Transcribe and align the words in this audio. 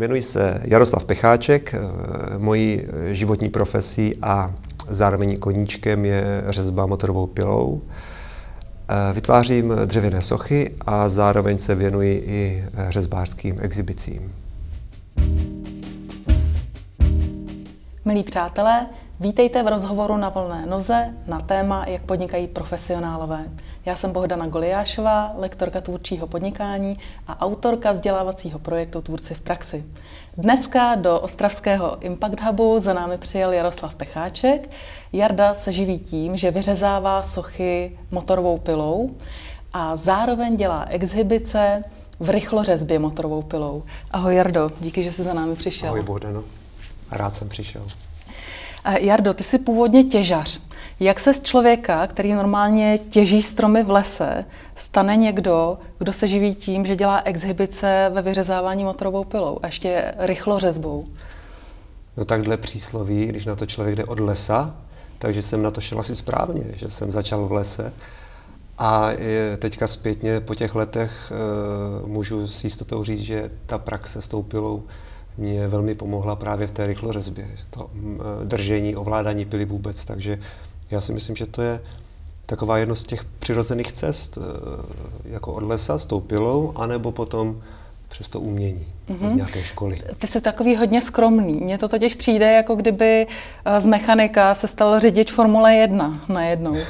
Jmenuji 0.00 0.22
se 0.22 0.60
Jaroslav 0.64 1.04
Pecháček, 1.04 1.74
mojí 2.38 2.82
životní 3.06 3.48
profesí 3.48 4.16
a 4.22 4.54
zároveň 4.88 5.36
koníčkem 5.36 6.04
je 6.04 6.44
řezba 6.46 6.86
motorovou 6.86 7.26
pilou. 7.26 7.82
Vytvářím 9.12 9.72
dřevěné 9.84 10.22
sochy 10.22 10.74
a 10.86 11.08
zároveň 11.08 11.58
se 11.58 11.74
věnuji 11.74 12.24
i 12.26 12.64
řezbářským 12.88 13.58
exhibicím. 13.60 14.34
Milí 18.04 18.22
přátelé, 18.22 18.86
vítejte 19.20 19.62
v 19.62 19.68
rozhovoru 19.68 20.16
na 20.16 20.28
volné 20.28 20.66
noze 20.66 21.14
na 21.26 21.40
téma, 21.40 21.84
jak 21.86 22.02
podnikají 22.02 22.48
profesionálové. 22.48 23.44
Já 23.84 23.96
jsem 23.96 24.12
Bohdana 24.12 24.46
Goliášová, 24.46 25.32
lektorka 25.36 25.80
tvůrčího 25.80 26.26
podnikání 26.26 26.98
a 27.26 27.40
autorka 27.40 27.92
vzdělávacího 27.92 28.58
projektu 28.58 29.00
Tvůrci 29.00 29.34
v 29.34 29.40
praxi. 29.40 29.84
Dneska 30.36 30.94
do 30.94 31.20
ostravského 31.20 32.02
Impact 32.02 32.40
Hubu 32.40 32.80
za 32.80 32.92
námi 32.92 33.18
přijel 33.18 33.52
Jaroslav 33.52 33.94
Pecháček. 33.94 34.70
Jarda 35.12 35.54
se 35.54 35.72
živí 35.72 35.98
tím, 35.98 36.36
že 36.36 36.50
vyřezává 36.50 37.22
sochy 37.22 37.98
motorovou 38.10 38.58
pilou 38.58 39.10
a 39.72 39.96
zároveň 39.96 40.56
dělá 40.56 40.84
exhibice 40.88 41.84
v 42.20 42.30
rychlořezbě 42.30 42.98
motorovou 42.98 43.42
pilou. 43.42 43.82
Ahoj 44.10 44.34
Jardo, 44.34 44.68
díky, 44.80 45.02
že 45.02 45.12
jsi 45.12 45.22
za 45.22 45.34
námi 45.34 45.56
přišel. 45.56 45.88
Ahoj 45.88 46.02
Bohdano, 46.02 46.44
rád 47.10 47.34
jsem 47.34 47.48
přišel. 47.48 47.86
Jardo, 49.00 49.34
ty 49.34 49.44
jsi 49.44 49.58
původně 49.58 50.04
těžař. 50.04 50.60
Jak 51.00 51.20
se 51.20 51.34
z 51.34 51.40
člověka, 51.40 52.06
který 52.06 52.32
normálně 52.32 52.98
těží 52.98 53.42
stromy 53.42 53.82
v 53.84 53.90
lese, 53.90 54.44
stane 54.76 55.16
někdo, 55.16 55.78
kdo 55.98 56.12
se 56.12 56.28
živí 56.28 56.54
tím, 56.54 56.86
že 56.86 56.96
dělá 56.96 57.20
exhibice 57.24 58.10
ve 58.14 58.22
vyřezávání 58.22 58.84
motorovou 58.84 59.24
pilou 59.24 59.58
a 59.62 59.66
ještě 59.66 60.14
rychlořezbou? 60.18 61.06
No 62.16 62.24
takhle 62.24 62.56
přísloví, 62.56 63.26
když 63.26 63.46
na 63.46 63.56
to 63.56 63.66
člověk 63.66 63.96
jde 63.96 64.04
od 64.04 64.20
lesa, 64.20 64.76
takže 65.18 65.42
jsem 65.42 65.62
na 65.62 65.70
to 65.70 65.80
šel 65.80 66.00
asi 66.00 66.16
správně, 66.16 66.64
že 66.76 66.90
jsem 66.90 67.12
začal 67.12 67.46
v 67.46 67.52
lese. 67.52 67.92
A 68.78 69.08
teďka 69.58 69.86
zpětně 69.86 70.40
po 70.40 70.54
těch 70.54 70.74
letech 70.74 71.32
e, 71.32 72.06
můžu 72.06 72.48
s 72.48 72.64
jistotou 72.64 73.04
říct, 73.04 73.20
že 73.20 73.50
ta 73.66 73.78
praxe 73.78 74.22
s 74.22 74.28
tou 74.28 74.42
pilou 74.42 74.82
mě 75.40 75.68
velmi 75.68 75.94
pomohla 75.94 76.36
právě 76.36 76.66
v 76.66 76.70
té 76.70 76.86
rychlořezbě. 76.86 77.48
To 77.70 77.90
e, 77.92 78.44
držení, 78.44 78.96
ovládání 78.96 79.44
pily 79.44 79.64
vůbec, 79.64 80.04
takže 80.04 80.38
já 80.90 81.00
si 81.00 81.12
myslím, 81.12 81.36
že 81.36 81.46
to 81.46 81.62
je 81.62 81.80
taková 82.46 82.78
jedno 82.78 82.96
z 82.96 83.04
těch 83.04 83.24
přirozených 83.24 83.92
cest, 83.92 84.38
e, 84.38 84.40
jako 85.32 85.52
od 85.52 85.62
lesa 85.62 85.98
s 85.98 86.06
tou 86.06 86.20
pilou, 86.20 86.72
anebo 86.76 87.12
potom 87.12 87.62
přes 88.08 88.28
to 88.28 88.40
umění 88.40 88.86
mm-hmm. 89.08 89.28
z 89.28 89.32
nějaké 89.32 89.64
školy. 89.64 90.02
Ty 90.18 90.26
jsi 90.26 90.40
takový 90.40 90.76
hodně 90.76 91.02
skromný. 91.02 91.52
Mně 91.52 91.78
to 91.78 91.88
totiž 91.88 92.14
přijde, 92.14 92.52
jako 92.52 92.74
kdyby 92.74 93.26
z 93.78 93.86
mechanika 93.86 94.54
se 94.54 94.68
stal 94.68 95.00
řidič 95.00 95.32
Formule 95.32 95.74
1 95.74 96.20
najednou. 96.28 96.76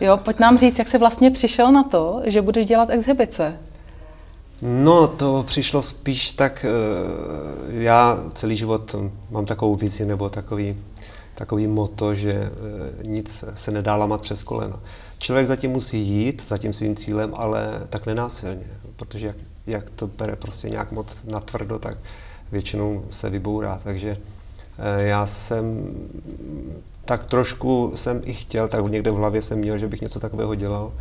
Jo, 0.00 0.16
pojď 0.16 0.38
nám 0.38 0.58
říct, 0.58 0.78
jak 0.78 0.88
jsi 0.88 0.98
vlastně 0.98 1.30
přišel 1.30 1.72
na 1.72 1.82
to, 1.82 2.22
že 2.24 2.42
budeš 2.42 2.66
dělat 2.66 2.90
exhibice. 2.90 3.58
No, 4.62 5.08
to 5.08 5.44
přišlo 5.46 5.82
spíš 5.82 6.32
tak, 6.32 6.66
já 7.68 8.24
celý 8.34 8.56
život 8.56 8.94
mám 9.30 9.46
takovou 9.46 9.76
vizi 9.76 10.06
nebo 10.06 10.30
takový, 10.30 10.76
takový 11.34 11.66
moto, 11.66 12.14
že 12.14 12.50
nic 13.06 13.44
se 13.54 13.70
nedá 13.70 13.96
lamat 13.96 14.20
přes 14.20 14.42
koleno. 14.42 14.80
Člověk 15.18 15.46
zatím 15.46 15.70
musí 15.70 15.98
jít, 15.98 16.42
za 16.42 16.58
tím 16.58 16.72
svým 16.72 16.96
cílem, 16.96 17.30
ale 17.34 17.86
tak 17.90 18.06
nenásilně, 18.06 18.66
protože 18.96 19.26
jak, 19.26 19.36
jak 19.66 19.90
to 19.90 20.06
bere 20.06 20.36
prostě 20.36 20.70
nějak 20.70 20.92
moc 20.92 21.22
natvrdo, 21.24 21.78
tak 21.78 21.98
většinou 22.52 23.04
se 23.10 23.30
vybourá. 23.30 23.80
Takže 23.84 24.16
já 24.98 25.26
jsem 25.26 25.94
tak 27.04 27.26
trošku 27.26 27.92
jsem 27.94 28.20
i 28.24 28.32
chtěl, 28.32 28.68
tak 28.68 28.90
někde 28.90 29.10
v 29.10 29.14
hlavě 29.14 29.42
jsem 29.42 29.58
měl, 29.58 29.78
že 29.78 29.88
bych 29.88 30.00
něco 30.00 30.20
takového 30.20 30.54
dělal, 30.54 30.92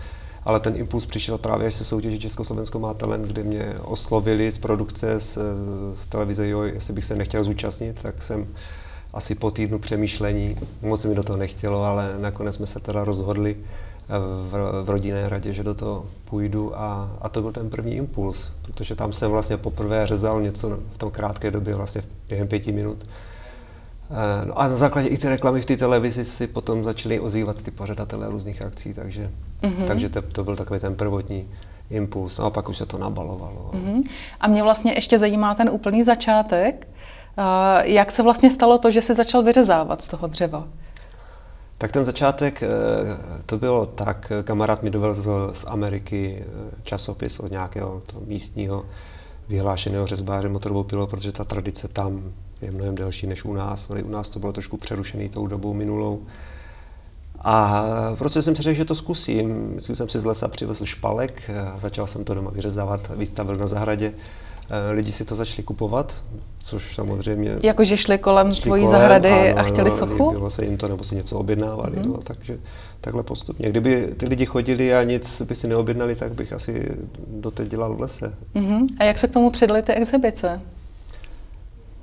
ale 0.45 0.59
ten 0.59 0.75
impuls 0.75 1.05
přišel 1.05 1.37
právě 1.37 1.67
až 1.67 1.75
se 1.75 1.85
soutěže 1.85 2.17
Československo 2.17 2.79
má 2.79 2.93
talent, 2.93 3.27
kde 3.27 3.43
mě 3.43 3.73
oslovili 3.83 4.51
z 4.51 4.57
produkce, 4.57 5.19
z, 5.19 5.37
z 5.93 6.05
televize, 6.05 6.49
jo, 6.49 6.61
jestli 6.61 6.93
bych 6.93 7.05
se 7.05 7.15
nechtěl 7.15 7.43
zúčastnit, 7.43 8.01
tak 8.01 8.21
jsem 8.21 8.47
asi 9.13 9.35
po 9.35 9.51
týdnu 9.51 9.79
přemýšlení, 9.79 10.57
moc 10.81 11.05
mi 11.05 11.15
do 11.15 11.23
toho 11.23 11.37
nechtělo, 11.37 11.83
ale 11.83 12.15
nakonec 12.17 12.55
jsme 12.55 12.65
se 12.65 12.79
teda 12.79 13.03
rozhodli 13.03 13.57
v, 14.49 14.83
v 14.83 14.89
rodinné 14.89 15.29
radě, 15.29 15.53
že 15.53 15.63
do 15.63 15.73
toho 15.73 16.05
půjdu. 16.25 16.79
A, 16.79 17.17
a 17.21 17.29
to 17.29 17.41
byl 17.41 17.51
ten 17.51 17.69
první 17.69 17.95
impuls, 17.95 18.51
protože 18.61 18.95
tam 18.95 19.13
jsem 19.13 19.31
vlastně 19.31 19.57
poprvé 19.57 20.07
řezal 20.07 20.41
něco 20.41 20.79
v 20.93 20.97
tom 20.97 21.11
krátké 21.11 21.51
době, 21.51 21.75
vlastně 21.75 22.03
během 22.29 22.47
pěti 22.47 22.71
minut. 22.71 22.97
Eh, 23.03 23.32
no 24.45 24.59
a 24.59 24.67
na 24.67 24.75
základě 24.75 25.07
i 25.07 25.17
ty 25.17 25.29
reklamy 25.29 25.61
v 25.61 25.65
té 25.65 25.77
televizi 25.77 26.25
si 26.25 26.47
potom 26.47 26.83
začali 26.83 27.19
ozývat 27.19 27.63
ty 27.63 27.71
pořadatelé 27.71 28.29
různých 28.29 28.61
akcí, 28.61 28.93
takže, 28.93 29.29
mm-hmm. 29.61 29.87
takže 29.87 30.09
to, 30.09 30.21
to 30.21 30.43
byl 30.43 30.55
takový 30.55 30.79
ten 30.79 30.95
prvotní 30.95 31.47
impuls. 31.89 32.37
No 32.37 32.45
a 32.45 32.49
pak 32.49 32.69
už 32.69 32.77
se 32.77 32.85
to 32.85 32.97
nabalovalo. 32.97 33.71
Mm-hmm. 33.73 34.03
A 34.39 34.47
mě 34.47 34.63
vlastně 34.63 34.93
ještě 34.93 35.19
zajímá 35.19 35.55
ten 35.55 35.69
úplný 35.69 36.03
začátek. 36.03 36.87
Uh, 37.37 37.45
jak 37.83 38.11
se 38.11 38.23
vlastně 38.23 38.51
stalo 38.51 38.77
to, 38.77 38.91
že 38.91 39.01
jsi 39.01 39.15
začal 39.15 39.43
vyřezávat 39.43 40.01
z 40.01 40.07
toho 40.07 40.27
dřeva? 40.27 40.67
Tak 41.77 41.91
ten 41.91 42.05
začátek, 42.05 42.63
eh, 42.63 42.67
to 43.45 43.57
bylo 43.57 43.85
tak, 43.85 44.31
kamarád 44.43 44.83
mi 44.83 44.89
dovezl 44.89 45.49
z 45.53 45.65
Ameriky 45.67 46.45
časopis 46.83 47.39
od 47.39 47.51
nějakého 47.51 48.01
místního 48.25 48.85
vyhlášeného 49.49 50.07
řezbáře 50.07 50.49
motorovou 50.49 50.83
pilou, 50.83 51.07
protože 51.07 51.31
ta 51.31 51.43
tradice 51.43 51.87
tam 51.87 52.31
je 52.63 52.71
mnohem 52.71 52.95
delší 52.95 53.27
než 53.27 53.45
u 53.45 53.53
nás. 53.53 53.89
U 54.03 54.09
nás 54.09 54.29
to 54.29 54.39
bylo 54.39 54.51
trošku 54.51 54.77
přerušený 54.77 55.29
tou 55.29 55.47
dobou 55.47 55.73
minulou. 55.73 56.21
A 57.45 57.85
prostě 58.17 58.41
jsem 58.41 58.55
si 58.55 58.61
řekl, 58.61 58.77
že 58.77 58.85
to 58.85 58.95
zkusím. 58.95 59.69
Vždycky 59.71 59.95
jsem 59.95 60.09
si 60.09 60.19
z 60.19 60.25
lesa 60.25 60.47
přivezl 60.47 60.85
špalek, 60.85 61.51
začal 61.77 62.07
jsem 62.07 62.23
to 62.23 62.33
doma 62.33 62.51
vyřezávat, 62.51 63.11
vystavil 63.15 63.57
na 63.57 63.67
zahradě. 63.67 64.13
Lidi 64.91 65.11
si 65.11 65.25
to 65.25 65.35
začali 65.35 65.63
kupovat, 65.63 66.21
což 66.57 66.95
samozřejmě... 66.95 67.51
Jakože 67.63 67.97
šli 67.97 68.17
kolem 68.17 68.53
šli 68.53 68.63
tvojí 68.63 68.83
kolem, 68.83 68.99
zahrady 68.99 69.51
ano, 69.51 69.59
a 69.59 69.63
chtěli 69.63 69.91
sochu? 69.91 70.31
Bylo 70.31 70.49
se 70.49 70.65
jim 70.65 70.77
to, 70.77 70.87
nebo 70.87 71.03
si 71.03 71.15
něco 71.15 71.39
objednávali. 71.39 71.97
Mm-hmm. 71.97 72.07
No, 72.07 72.17
takže 72.17 72.57
takhle 73.01 73.23
postupně. 73.23 73.69
Kdyby 73.69 74.07
ty 74.17 74.27
lidi 74.27 74.45
chodili 74.45 74.93
a 74.93 75.03
nic 75.03 75.41
by 75.41 75.55
si 75.55 75.67
neobjednali, 75.67 76.15
tak 76.15 76.33
bych 76.33 76.53
asi 76.53 76.91
doteď 77.27 77.69
dělal 77.69 77.95
v 77.95 78.01
lese. 78.01 78.35
Mm-hmm. 78.55 78.87
A 78.99 79.03
jak 79.03 79.17
se 79.17 79.27
k 79.27 79.33
tomu 79.33 79.49
přidaly 79.49 79.81
ty 79.81 79.93
exhibice? 79.93 80.61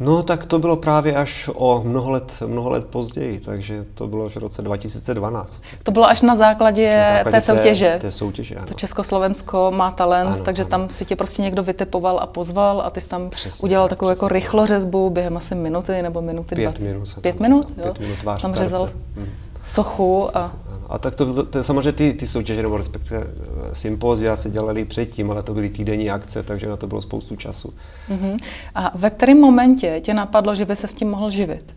No 0.01 0.23
tak 0.23 0.45
to 0.45 0.59
bylo 0.59 0.77
právě 0.77 1.15
až 1.15 1.51
o 1.55 1.83
mnoho 1.85 2.11
let, 2.11 2.43
mnoho 2.47 2.71
let 2.71 2.87
později, 2.87 3.41
takže 3.41 3.85
to 3.95 4.07
bylo 4.07 4.27
až 4.27 4.37
v 4.37 4.39
roce 4.39 4.63
2012. 4.63 5.63
To 5.83 5.93
bylo 5.93 6.09
až 6.09 6.23
na 6.23 6.37
základě, 6.37 6.97
na 6.97 7.05
základě 7.05 7.31
té 7.31 7.43
soutěže. 7.43 7.93
Té, 7.93 7.99
té 7.99 8.11
soutěže 8.11 8.55
ano. 8.55 8.67
To 8.67 8.75
Československo 8.75 9.71
má 9.71 9.91
talent, 9.91 10.35
ano, 10.35 10.45
takže 10.45 10.63
ano. 10.63 10.71
tam 10.71 10.89
si 10.89 11.05
tě 11.05 11.17
prostě 11.17 11.43
někdo 11.43 11.63
vytipoval 11.63 12.19
a 12.19 12.27
pozval 12.27 12.81
a 12.81 12.91
ty 12.91 13.01
jsi 13.01 13.09
tam 13.09 13.31
přesně 13.31 13.67
udělal 13.67 13.89
tak, 13.89 13.99
takovou 13.99 14.11
jako 14.11 14.29
rychlořezbu 14.29 15.11
během 15.11 15.37
asi 15.37 15.55
minuty 15.55 16.03
nebo 16.03 16.23
minuty 16.23 16.55
Pět 16.55 16.71
20. 16.71 16.85
minut. 16.85 17.09
Pět 17.21 17.41
minut, 17.41 17.69
jo? 17.69 17.83
Pět 17.83 17.99
minut 17.99 18.23
váš 18.23 18.43
tam 18.43 18.55
řezal 18.55 18.91
hmm. 19.17 19.29
sochu 19.65 20.37
a 20.37 20.53
a 20.91 20.99
tak 20.99 21.15
to, 21.15 21.43
to 21.43 21.65
samozřejmě 21.65 21.93
ty, 21.93 22.13
ty 22.13 22.27
soutěže, 22.27 22.63
nebo 22.63 22.77
respektive 22.77 23.21
eh, 23.21 23.75
sympózia 23.75 24.37
se 24.37 24.51
dělaly 24.51 24.85
předtím, 24.85 25.31
ale 25.31 25.43
to 25.43 25.55
byly 25.55 25.69
týdenní 25.69 26.11
akce, 26.11 26.43
takže 26.43 26.69
na 26.69 26.77
to 26.77 26.87
bylo 26.87 27.03
spoustu 27.03 27.37
času. 27.37 27.75
Uh-huh. 28.09 28.37
A 28.75 28.99
ve 28.99 29.11
kterém 29.11 29.41
momentě 29.41 30.01
tě 30.05 30.15
napadlo, 30.15 30.55
že 30.55 30.65
by 30.65 30.77
se 30.77 30.89
s 30.89 30.95
tím 30.95 31.11
mohl 31.11 31.31
živit? 31.31 31.75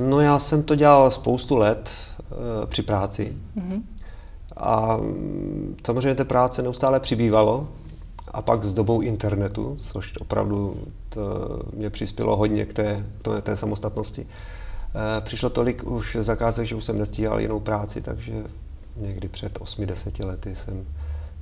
No 0.00 0.20
já 0.20 0.38
jsem 0.38 0.62
to 0.62 0.74
dělal 0.74 1.10
spoustu 1.10 1.56
let 1.56 1.90
e, 1.92 2.66
při 2.66 2.82
práci. 2.82 3.36
Uh-huh. 3.56 3.82
A 4.56 4.96
mm, 4.96 5.76
samozřejmě 5.86 6.14
té 6.14 6.24
práce 6.24 6.62
neustále 6.62 7.00
přibývalo. 7.00 7.68
A 8.32 8.42
pak 8.42 8.62
s 8.62 8.72
dobou 8.72 9.00
internetu, 9.00 9.78
což 9.92 10.12
opravdu 10.20 10.76
to 11.08 11.20
mě 11.74 11.90
přispělo 11.90 12.36
hodně 12.36 12.64
k 12.64 12.72
té, 12.72 13.06
k 13.22 13.42
té, 13.42 13.56
samostatnosti, 13.56 14.26
přišlo 15.20 15.50
tolik 15.50 15.84
už 15.86 16.16
zakázek, 16.20 16.66
že 16.66 16.74
už 16.74 16.84
jsem 16.84 16.98
nestíhal 16.98 17.40
jinou 17.40 17.60
práci, 17.60 18.00
takže 18.00 18.32
někdy 18.96 19.28
před 19.28 19.58
8-10 19.58 20.26
lety 20.26 20.54
jsem, 20.54 20.86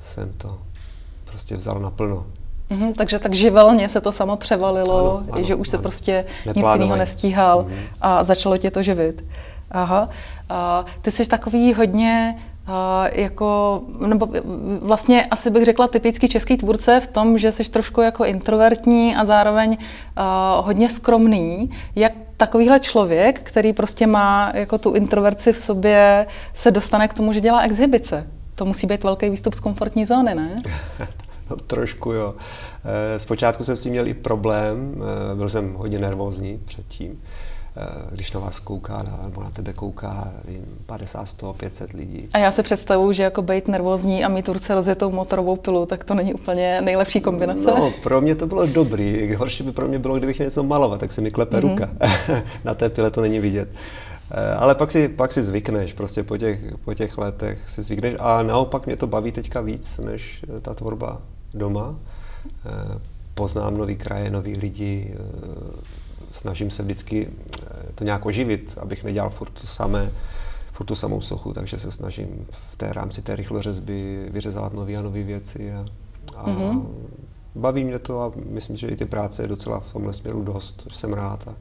jsem 0.00 0.32
to 0.32 0.58
prostě 1.24 1.56
vzal 1.56 1.80
naplno. 1.80 2.26
Mm-hmm, 2.70 2.94
takže 2.94 3.18
tak 3.18 3.34
živelně 3.34 3.88
se 3.88 4.00
to 4.00 4.12
samo 4.12 4.36
převalilo, 4.36 5.18
ano, 5.18 5.26
ano, 5.32 5.44
že 5.44 5.54
už 5.54 5.68
ano. 5.68 5.70
se 5.70 5.78
prostě 5.78 6.24
nic 6.46 6.66
jiného 6.72 6.96
nestíhal 6.96 7.62
mm-hmm. 7.62 7.86
a 8.00 8.24
začalo 8.24 8.56
tě 8.56 8.70
to 8.70 8.82
živit. 8.82 9.24
Aha. 9.70 10.08
A 10.48 10.84
ty 11.02 11.10
jsi 11.10 11.26
takový 11.26 11.74
hodně 11.74 12.36
jako, 13.12 13.80
nebo 14.06 14.28
vlastně 14.80 15.26
asi 15.26 15.50
bych 15.50 15.64
řekla 15.64 15.88
typický 15.88 16.28
český 16.28 16.56
tvůrce 16.56 17.00
v 17.00 17.06
tom, 17.06 17.38
že 17.38 17.52
jsi 17.52 17.64
trošku 17.64 18.00
jako 18.00 18.24
introvertní 18.24 19.16
a 19.16 19.24
zároveň 19.24 19.70
uh, 19.70 20.66
hodně 20.66 20.90
skromný. 20.90 21.70
Jak 21.96 22.12
takovýhle 22.38 22.81
člověk, 22.81 23.40
který 23.43 23.73
prostě 23.73 24.06
má 24.06 24.52
jako 24.55 24.79
tu 24.79 24.94
introverci 24.94 25.52
v 25.52 25.58
sobě, 25.58 26.26
se 26.55 26.70
dostane 26.70 27.08
k 27.08 27.14
tomu, 27.14 27.32
že 27.32 27.40
dělá 27.40 27.61
exhibice? 27.61 28.26
To 28.55 28.64
musí 28.64 28.87
být 28.87 29.05
velký 29.05 29.31
výstup 29.31 29.55
z 29.55 29.61
komfortní 29.61 30.06
zóny, 30.06 30.35
ne? 30.35 30.56
no, 31.50 31.56
trošku 31.56 32.12
jo. 32.12 32.35
Eh, 32.85 33.19
Zpočátku 33.19 33.64
jsem 33.64 33.76
s 33.76 33.81
tím 33.81 33.93
měl 33.93 34.08
i 34.08 34.14
problém, 34.14 34.94
eh, 35.32 35.35
byl 35.35 35.49
jsem 35.49 35.75
hodně 35.75 35.99
nervózní 35.99 36.61
předtím, 36.64 37.23
když 38.10 38.32
na 38.32 38.40
vás 38.40 38.60
kouká, 38.60 39.04
nebo 39.25 39.42
na 39.42 39.50
tebe 39.50 39.72
kouká, 39.72 40.32
vím, 40.48 40.64
50, 40.86 41.26
100, 41.26 41.52
500 41.52 41.92
lidí. 41.92 42.28
A 42.32 42.38
já 42.38 42.52
si 42.52 42.62
představuju, 42.62 43.12
že 43.12 43.22
jako 43.22 43.42
být 43.42 43.69
nervózní 43.69 44.25
a 44.25 44.28
mít 44.28 44.48
ruce 44.48 44.75
rozjetou 44.75 45.10
motorovou 45.10 45.56
pilu, 45.56 45.86
tak 45.86 46.04
to 46.04 46.14
není 46.14 46.34
úplně 46.34 46.80
nejlepší 46.80 47.20
kombinace. 47.20 47.64
No, 47.66 47.92
pro 48.02 48.20
mě 48.20 48.34
to 48.34 48.46
bylo 48.46 48.66
dobrý. 48.66 49.34
Horší 49.34 49.62
by 49.62 49.72
pro 49.72 49.88
mě 49.88 49.98
bylo, 49.98 50.16
kdybych 50.16 50.38
něco 50.38 50.62
malovat, 50.62 51.00
tak 51.00 51.12
se 51.12 51.20
mi 51.20 51.30
klepe 51.30 51.56
mm-hmm. 51.56 51.70
ruka. 51.70 51.90
na 52.64 52.75
té 52.75 52.88
pile 52.88 53.10
to 53.10 53.20
není 53.20 53.40
vidět. 53.40 53.69
Eh, 54.30 54.54
Ale 54.54 54.75
pak 54.75 54.90
si, 54.90 55.08
pak 55.08 55.32
si 55.32 55.44
zvykneš, 55.44 55.92
prostě 55.92 56.22
po 56.22 56.36
těch, 56.36 56.58
po 56.84 56.94
těch 56.94 57.19
letech 57.19 57.69
si 57.70 57.82
zvykneš 57.82 58.14
a 58.19 58.42
naopak 58.42 58.86
mě 58.86 58.96
to 58.96 59.06
baví 59.06 59.32
teďka 59.32 59.60
víc, 59.60 59.98
než 59.98 60.44
eh, 60.56 60.60
ta 60.60 60.75
tvorba 60.75 61.22
doma. 61.54 61.96
Eh, 62.66 62.98
Poznám 63.34 63.76
nový 63.76 63.96
kraje, 63.96 64.30
nový 64.30 64.56
lidi, 64.56 65.14
eh, 65.14 65.98
snažím 66.38 66.70
se 66.70 66.82
vždycky 66.82 67.29
eh, 67.29 67.93
to 67.94 68.05
nějak 68.05 68.26
oživit, 68.26 68.79
abych 68.81 69.05
nedělal 69.05 69.31
furt 69.31 69.50
to 69.50 69.67
samé, 69.67 70.11
furt 70.73 70.87
tu 70.87 70.94
samou 70.94 71.20
sochu, 71.20 71.52
takže 71.52 71.79
se 71.79 71.90
snažím 71.93 72.46
v 72.73 72.76
té 72.76 72.93
rámci 72.93 73.23
té 73.23 73.37
rychlořezby 73.37 74.29
vyřezovat 74.31 74.73
nové 74.73 74.96
a 74.96 75.02
nové 75.02 75.23
věci 75.23 75.73
a, 75.73 75.85
a 76.37 76.46
mm-hmm. 76.46 76.87
baví 77.55 77.85
mě 77.85 77.99
to 77.99 78.23
a 78.23 78.32
myslím, 78.50 78.76
že 78.76 78.88
i 78.88 78.96
ty 78.96 79.05
práce 79.05 79.43
je 79.43 79.49
docela 79.49 79.81
v 79.81 79.93
tomhle 79.93 80.12
směru 80.12 80.43
dost, 80.43 80.87
jsem 80.90 81.12
rád 81.12 81.49
a, 81.49 81.55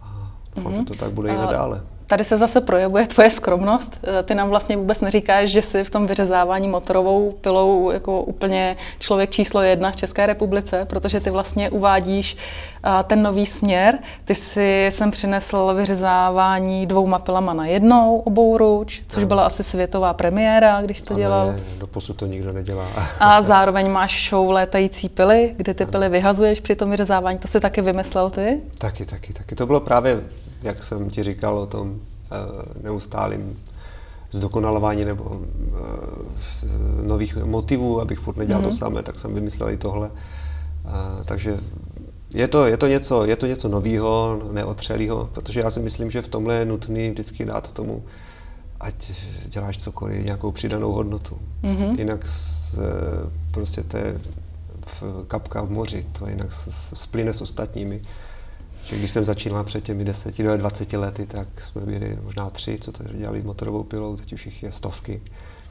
a 0.00 0.32
doufám, 0.56 0.72
mm-hmm. 0.72 0.78
že 0.78 0.84
to 0.84 0.94
tak 0.94 1.12
bude 1.12 1.34
i 1.34 1.36
nadále. 1.36 1.82
Tady 2.08 2.24
se 2.24 2.38
zase 2.38 2.60
projevuje 2.60 3.06
tvoje 3.06 3.30
skromnost. 3.30 3.98
Eh, 4.02 4.22
Ty 4.22 4.34
nám 4.34 4.48
vlastně 4.48 4.76
vůbec 4.76 5.00
neříkáš, 5.00 5.50
že 5.50 5.62
jsi 5.62 5.84
v 5.84 5.90
tom 5.90 6.06
vyřezávání 6.06 6.68
motorovou 6.68 7.32
pilou 7.32 7.90
jako 7.90 8.22
úplně 8.22 8.76
člověk 8.98 9.30
číslo 9.30 9.62
jedna 9.62 9.90
v 9.90 9.96
České 9.96 10.26
republice, 10.26 10.84
protože 10.84 11.20
ty 11.20 11.30
vlastně 11.30 11.70
uvádíš 11.70 12.36
eh, 12.84 13.04
ten 13.04 13.22
nový 13.22 13.46
směr. 13.46 13.98
Ty 14.24 14.34
si 14.34 14.86
sem 14.92 15.10
přinesl 15.10 15.74
vyřezávání 15.74 16.86
dvouma 16.86 17.18
pilama 17.18 17.54
na 17.54 17.66
jednou 17.66 18.18
obouruč, 18.18 19.02
což 19.08 19.24
byla 19.24 19.46
asi 19.46 19.64
světová 19.64 20.14
premiéra, 20.14 20.82
když 20.82 21.02
to 21.02 21.14
dělal. 21.14 21.40
Ale 21.40 21.60
doposud 21.78 22.16
to 22.16 22.26
nikdo 22.26 22.52
nedělá. 22.52 22.88
A 23.20 23.42
zároveň 23.42 23.90
máš 23.90 24.28
show 24.30 24.50
létající 24.50 25.08
pily, 25.08 25.54
kde 25.56 25.74
ty 25.74 25.86
pily 25.86 26.08
vyhazuješ 26.08 26.60
při 26.60 26.76
tom 26.76 26.90
vyřezávání. 26.90 27.38
To 27.38 27.48
si 27.48 27.60
taky 27.60 27.82
vymyslel 27.82 28.30
ty? 28.30 28.60
Taky, 28.78 29.04
taky, 29.04 29.32
taky. 29.32 29.54
To 29.54 29.66
bylo 29.66 29.80
právě, 29.80 30.20
jak 30.62 30.84
jsem 30.84 31.10
ti 31.10 31.22
říkal 31.22 31.58
o 31.58 31.66
tom 31.66 31.90
uh, 31.90 32.82
neustálým 32.82 33.58
zdokonalování 34.30 35.04
nebo 35.04 35.24
uh, 35.24 35.42
nových 37.02 37.36
motivů, 37.36 38.00
abych 38.00 38.18
furt 38.18 38.36
nedělal 38.36 38.62
mm-hmm. 38.62 38.66
to 38.66 38.72
samé, 38.72 39.02
tak 39.02 39.18
jsem 39.18 39.34
vymyslel 39.34 39.70
i 39.70 39.76
tohle. 39.76 40.10
Uh, 40.10 40.92
takže 41.24 41.58
je 42.34 42.48
to, 42.48 42.66
je 42.66 42.76
to 42.76 42.86
něco, 42.86 43.24
je 43.24 43.36
to 43.36 43.46
něco 43.46 43.68
nového, 43.68 44.40
neotřelého, 44.52 45.30
protože 45.32 45.60
já 45.60 45.70
si 45.70 45.80
myslím, 45.80 46.10
že 46.10 46.22
v 46.22 46.28
tomhle 46.28 46.54
je 46.54 46.64
nutný 46.64 47.10
vždycky 47.10 47.44
dát 47.44 47.72
tomu, 47.72 48.04
ať 48.80 49.12
děláš 49.46 49.76
cokoliv, 49.76 50.24
nějakou 50.24 50.52
přidanou 50.52 50.92
hodnotu. 50.92 51.38
Mm-hmm. 51.62 51.98
Jinak 51.98 52.26
z, 52.26 52.78
prostě 53.50 53.82
to 53.82 53.96
je 53.96 54.20
kapka 55.28 55.62
v 55.62 55.70
moři, 55.70 56.06
to 56.18 56.28
jinak 56.28 56.52
splyne 56.94 57.32
s 57.32 57.40
ostatními. 57.40 58.02
Že 58.88 58.96
když 58.96 59.10
jsem 59.10 59.24
začínal 59.24 59.64
před 59.64 59.84
těmi 59.84 60.04
10 60.04 60.38
do 60.38 60.56
20 60.56 60.92
lety, 60.92 61.26
tak 61.26 61.48
jsme 61.60 61.80
byli 61.80 62.18
možná 62.22 62.50
tři, 62.50 62.78
co 62.80 62.92
to 62.92 63.04
dělali 63.12 63.42
motorovou 63.42 63.82
pilou, 63.82 64.16
teď 64.16 64.32
už 64.32 64.46
jich 64.46 64.62
je 64.62 64.72
stovky. 64.72 65.20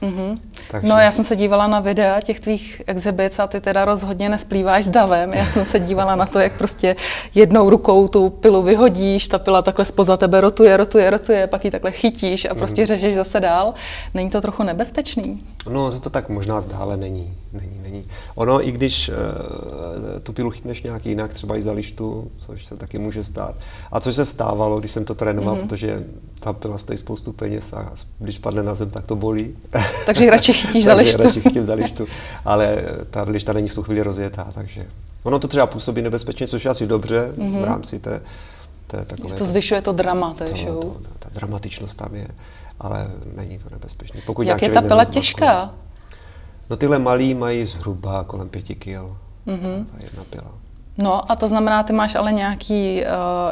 Mm-hmm. 0.01 0.39
Takže... 0.71 0.87
No 0.89 0.99
já 0.99 1.11
jsem 1.11 1.25
se 1.25 1.35
dívala 1.35 1.67
na 1.67 1.79
videa 1.79 2.21
těch 2.21 2.39
tvých 2.39 2.81
exhibic 2.87 3.39
a 3.39 3.47
ty 3.47 3.61
teda 3.61 3.85
rozhodně 3.85 4.29
nesplýváš 4.29 4.85
s 4.85 4.89
davem. 4.89 5.33
Já 5.33 5.45
jsem 5.45 5.65
se 5.65 5.79
dívala 5.79 6.15
na 6.15 6.25
to, 6.25 6.39
jak 6.39 6.57
prostě 6.57 6.95
jednou 7.35 7.69
rukou 7.69 8.07
tu 8.07 8.29
pilu 8.29 8.61
vyhodíš, 8.61 9.27
ta 9.27 9.39
pila 9.39 9.61
takhle 9.61 9.85
spoza 9.85 10.17
tebe 10.17 10.41
rotuje, 10.41 10.77
rotuje, 10.77 11.09
rotuje, 11.09 11.47
pak 11.47 11.65
ji 11.65 11.71
takhle 11.71 11.91
chytíš 11.91 12.45
a 12.45 12.55
prostě 12.55 12.83
mm-hmm. 12.83 12.87
řežeš 12.87 13.15
zase 13.15 13.39
dál. 13.39 13.73
Není 14.13 14.29
to 14.29 14.41
trochu 14.41 14.63
nebezpečný? 14.63 15.43
No 15.69 15.99
to 15.99 16.09
tak 16.09 16.29
možná 16.29 16.61
zdále 16.61 16.97
není. 16.97 17.37
není, 17.53 17.79
není. 17.81 18.05
Ono, 18.35 18.67
i 18.67 18.71
když 18.71 19.09
uh, 19.09 19.15
tu 20.23 20.33
pilu 20.33 20.49
chytneš 20.49 20.83
nějak 20.83 21.05
jinak, 21.05 21.33
třeba 21.33 21.57
i 21.57 21.61
za 21.61 21.71
lištu, 21.71 22.31
což 22.39 22.65
se 22.65 22.77
taky 22.77 22.97
může 22.97 23.23
stát. 23.23 23.55
A 23.91 23.99
což 23.99 24.15
se 24.15 24.25
stávalo, 24.25 24.79
když 24.79 24.91
jsem 24.91 25.05
to 25.05 25.15
trénoval, 25.15 25.55
mm-hmm. 25.55 25.59
protože 25.59 26.03
ta 26.39 26.53
pila 26.53 26.77
stojí 26.77 26.97
spoustu 26.97 27.33
peněz 27.33 27.73
a 27.73 27.91
když 28.19 28.35
spadne 28.35 28.63
na 28.63 28.75
zem, 28.75 28.89
tak 28.89 29.05
to 29.05 29.15
bolí. 29.15 29.57
Takže 30.05 30.29
radši 30.29 30.53
chytíš 30.53 30.85
za 30.85 30.93
lištu. 30.93 31.23
radši 31.23 31.41
chytím 31.41 31.65
za 31.65 31.73
lištu, 31.73 32.07
ale 32.45 32.83
ta 33.09 33.23
lišta 33.23 33.53
není 33.53 33.69
v 33.69 33.75
tu 33.75 33.83
chvíli 33.83 34.01
rozjetá, 34.01 34.51
takže 34.53 34.85
ono 35.23 35.39
to 35.39 35.47
třeba 35.47 35.67
působí 35.67 36.01
nebezpečně, 36.01 36.47
což 36.47 36.65
je 36.65 36.71
asi 36.71 36.87
dobře 36.87 37.33
mm-hmm. 37.37 37.61
v 37.61 37.63
rámci 37.63 37.99
té, 37.99 38.21
té 38.87 39.05
takové... 39.05 39.35
To 39.35 39.45
zvyšuje 39.45 39.81
to 39.81 39.91
drama 39.91 40.33
té 40.33 40.45
to, 40.45 40.57
show. 40.57 40.81
To, 40.81 40.89
ta, 40.89 41.09
ta 41.19 41.29
dramatičnost 41.33 41.97
tam 41.97 42.15
je, 42.15 42.27
ale 42.79 43.11
není 43.35 43.57
to 43.57 43.69
nebezpečné. 43.69 44.21
Pokud 44.25 44.41
Jak 44.41 44.61
je 44.61 44.69
ta 44.69 44.81
pila 44.81 45.05
těžká? 45.05 45.73
No 46.69 46.77
tyhle 46.77 46.99
malí 46.99 47.33
mají 47.33 47.65
zhruba 47.65 48.23
kolem 48.23 48.49
pěti 48.49 48.75
kil, 48.75 49.17
mm-hmm. 49.47 49.85
ta, 49.85 49.97
ta 49.97 50.03
jedna 50.03 50.23
pila. 50.23 50.53
No 50.97 51.31
a 51.31 51.35
to 51.35 51.47
znamená, 51.47 51.83
ty 51.83 51.93
máš 51.93 52.15
ale 52.15 52.31
nějaký, 52.31 53.03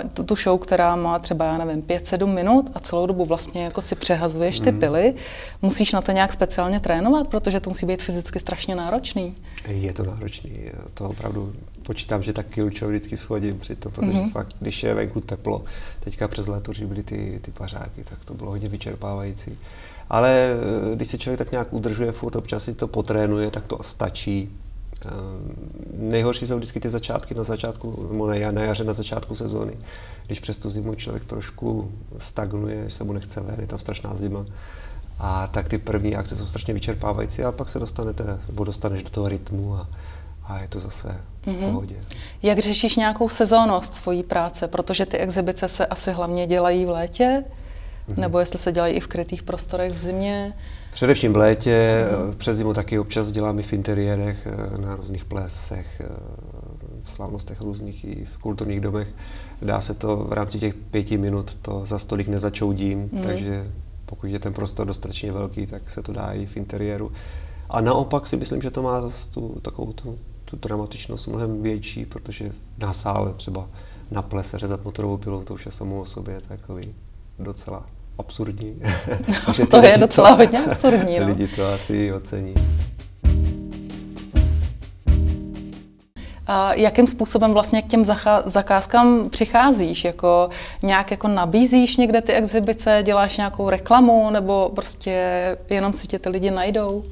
uh, 0.04 0.10
tu, 0.10 0.24
tu 0.24 0.36
show, 0.36 0.60
která 0.60 0.96
má 0.96 1.20
třeba, 1.20 1.46
já 1.46 1.58
nevím, 1.58 1.82
5-7 1.82 2.34
minut 2.34 2.72
a 2.74 2.80
celou 2.80 3.06
dobu 3.06 3.26
vlastně 3.26 3.64
jako 3.64 3.82
si 3.82 3.96
přehazuješ 3.96 4.60
ty 4.60 4.72
mm. 4.72 4.80
pily. 4.80 5.14
Musíš 5.62 5.92
na 5.92 6.02
to 6.02 6.12
nějak 6.12 6.34
speciálně 6.34 6.80
trénovat, 6.80 7.28
protože 7.28 7.60
to 7.60 7.70
musí 7.70 7.86
být 7.86 8.02
fyzicky 8.02 8.40
strašně 8.40 8.76
náročný. 8.76 9.36
Je 9.68 9.94
to 9.94 10.04
náročný, 10.04 10.72
to 10.94 11.10
opravdu 11.10 11.54
počítám, 11.84 12.24
že 12.24 12.34
tak 12.34 12.48
kilčo 12.48 12.88
vždycky 12.88 13.18
schodím 13.18 13.60
při 13.60 13.76
tom, 13.76 13.92
protože 13.92 14.12
mm-hmm. 14.12 14.32
fakt, 14.32 14.56
když 14.60 14.84
je 14.84 14.94
venku 14.94 15.22
teplo, 15.22 15.64
teďka 16.00 16.28
přes 16.28 16.48
léto, 16.48 16.72
byly 16.86 17.04
ty, 17.04 17.40
ty 17.42 17.52
pařáky, 17.52 18.04
tak 18.04 18.26
to 18.26 18.34
bylo 18.34 18.52
hodně 18.52 18.70
vyčerpávající. 18.70 19.58
Ale 20.10 20.50
eh, 20.92 20.96
když 20.96 21.08
se 21.08 21.18
člověk 21.18 21.38
tak 21.38 21.52
nějak 21.52 21.74
udržuje 21.74 22.12
furt, 22.12 22.36
občas 22.36 22.64
si 22.64 22.74
to 22.74 22.88
potrénuje, 22.88 23.52
tak 23.52 23.68
to 23.68 23.84
stačí. 23.84 24.50
Nejhorší 25.94 26.48
jsou 26.48 26.58
vždycky 26.58 26.80
ty 26.80 26.90
začátky 26.90 27.34
na 27.34 27.44
začátku, 27.44 28.08
nebo 28.12 28.28
na, 28.28 28.52
na 28.52 28.62
jaře 28.62 28.84
na 28.84 28.94
začátku 28.94 29.36
sezóny, 29.36 29.78
když 30.26 30.40
přes 30.40 30.58
tu 30.58 30.70
zimu 30.70 30.96
člověk 30.96 31.26
trošku 31.26 31.92
stagnuje, 32.18 32.90
že 32.90 32.96
se 32.96 33.04
mu 33.04 33.14
nechce 33.14 33.42
ven, 33.42 33.60
je 33.60 33.68
tam 33.68 33.80
strašná 33.80 34.16
zima. 34.16 34.46
A 35.20 35.48
tak 35.48 35.70
ty 35.70 35.78
první 35.78 36.16
akce 36.16 36.36
jsou 36.36 36.48
strašně 36.48 36.74
vyčerpávající, 36.74 37.44
ale 37.44 37.54
pak 37.54 37.70
se 37.70 37.80
dostanete, 37.80 38.40
nebo 38.48 38.64
dostaneš 38.64 39.04
do 39.04 39.10
toho 39.10 39.28
rytmu 39.30 39.76
a, 39.76 39.88
a 40.44 40.60
je 40.60 40.68
to 40.68 40.80
zase 40.80 41.08
mm-hmm. 41.46 41.70
v 41.70 41.72
pohodě. 41.72 41.96
Jak 42.44 42.60
řešíš 42.60 42.96
nějakou 42.96 43.30
sezónnost 43.30 43.94
svojí 43.94 44.24
práce? 44.24 44.68
Protože 44.68 45.06
ty 45.06 45.18
exibice 45.18 45.68
se 45.68 45.86
asi 45.86 46.12
hlavně 46.12 46.48
dělají 46.48 46.86
v 46.86 46.90
létě, 46.90 47.44
mm-hmm. 48.10 48.18
nebo 48.18 48.40
jestli 48.40 48.60
se 48.60 48.72
dělají 48.72 48.96
i 48.96 49.00
v 49.00 49.08
krytých 49.08 49.44
prostorech 49.44 49.94
v 49.94 49.98
zimě? 49.98 50.54
Především 50.92 51.34
v 51.34 51.38
létě, 51.38 52.06
mm. 52.28 52.36
přes 52.36 52.58
zimu 52.58 52.74
taky 52.74 53.00
občas 53.00 53.32
dělám 53.32 53.60
i 53.60 53.64
v 53.64 53.74
interiérech, 53.74 54.48
na 54.78 54.96
různých 54.96 55.26
plesech, 55.26 56.02
v 57.04 57.12
slavnostech 57.12 57.62
různých 57.62 58.06
i 58.06 58.26
v 58.26 58.38
kulturních 58.38 58.80
domech. 58.80 59.08
Dá 59.62 59.82
se 59.82 59.94
to 59.94 60.18
v 60.18 60.34
rámci 60.34 60.60
těch 60.60 60.74
pěti 60.74 61.18
minut, 61.18 61.56
to 61.62 61.86
za 61.86 62.00
stolik 62.00 62.28
nezačoudím, 62.28 63.10
mm. 63.12 63.24
takže 63.24 63.72
pokud 64.06 64.28
je 64.28 64.40
ten 64.40 64.54
prostor 64.54 64.88
dostatečně 64.88 65.32
velký, 65.32 65.66
tak 65.66 65.90
se 65.90 66.02
to 66.02 66.14
dá 66.14 66.32
i 66.32 66.46
v 66.46 66.58
interiéru. 66.58 67.12
A 67.70 67.82
naopak 67.82 68.28
si 68.28 68.38
myslím, 68.38 68.62
že 68.62 68.72
to 68.72 68.82
má 68.82 69.02
zase 69.02 69.28
tu, 69.30 69.60
takovou 69.62 69.94
tu, 69.94 70.20
tu 70.46 70.56
dramatičnost 70.56 71.28
mnohem 71.28 71.64
větší, 71.64 72.06
protože 72.06 72.52
na 72.78 72.94
sále 72.94 73.34
třeba 73.34 73.68
na 74.12 74.22
plese 74.22 74.58
řezat 74.58 74.84
motorovou 74.84 75.18
pilou, 75.18 75.44
to 75.44 75.54
už 75.54 75.66
je 75.66 75.72
samo 75.72 76.02
o 76.02 76.06
sobě 76.06 76.42
takový 76.48 76.96
docela 77.40 77.86
absurdní. 78.18 78.82
to, 79.56 79.66
to 79.68 79.86
je 79.86 79.98
docela 79.98 80.30
to, 80.30 80.36
hodně 80.36 80.60
absurdní. 80.60 81.20
No. 81.20 81.26
Lidi 81.26 81.48
to 81.48 81.66
asi 81.66 82.14
ocení. 82.14 82.54
A 86.48 86.74
jakým 86.74 87.08
způsobem 87.08 87.54
vlastně 87.54 87.82
k 87.82 87.88
těm 87.88 88.06
zakázkám 88.46 89.30
přicházíš? 89.30 90.06
Jako 90.06 90.50
nějak 90.84 91.12
jako 91.12 91.28
nabízíš 91.28 91.98
někde 91.98 92.22
ty 92.22 92.34
exhibice, 92.34 93.02
děláš 93.06 93.38
nějakou 93.38 93.70
reklamu, 93.70 94.30
nebo 94.30 94.72
prostě 94.76 95.12
jenom 95.70 95.94
si 95.94 96.08
tě 96.08 96.20
ty 96.20 96.30
lidi 96.30 96.52
najdou? 96.52 97.04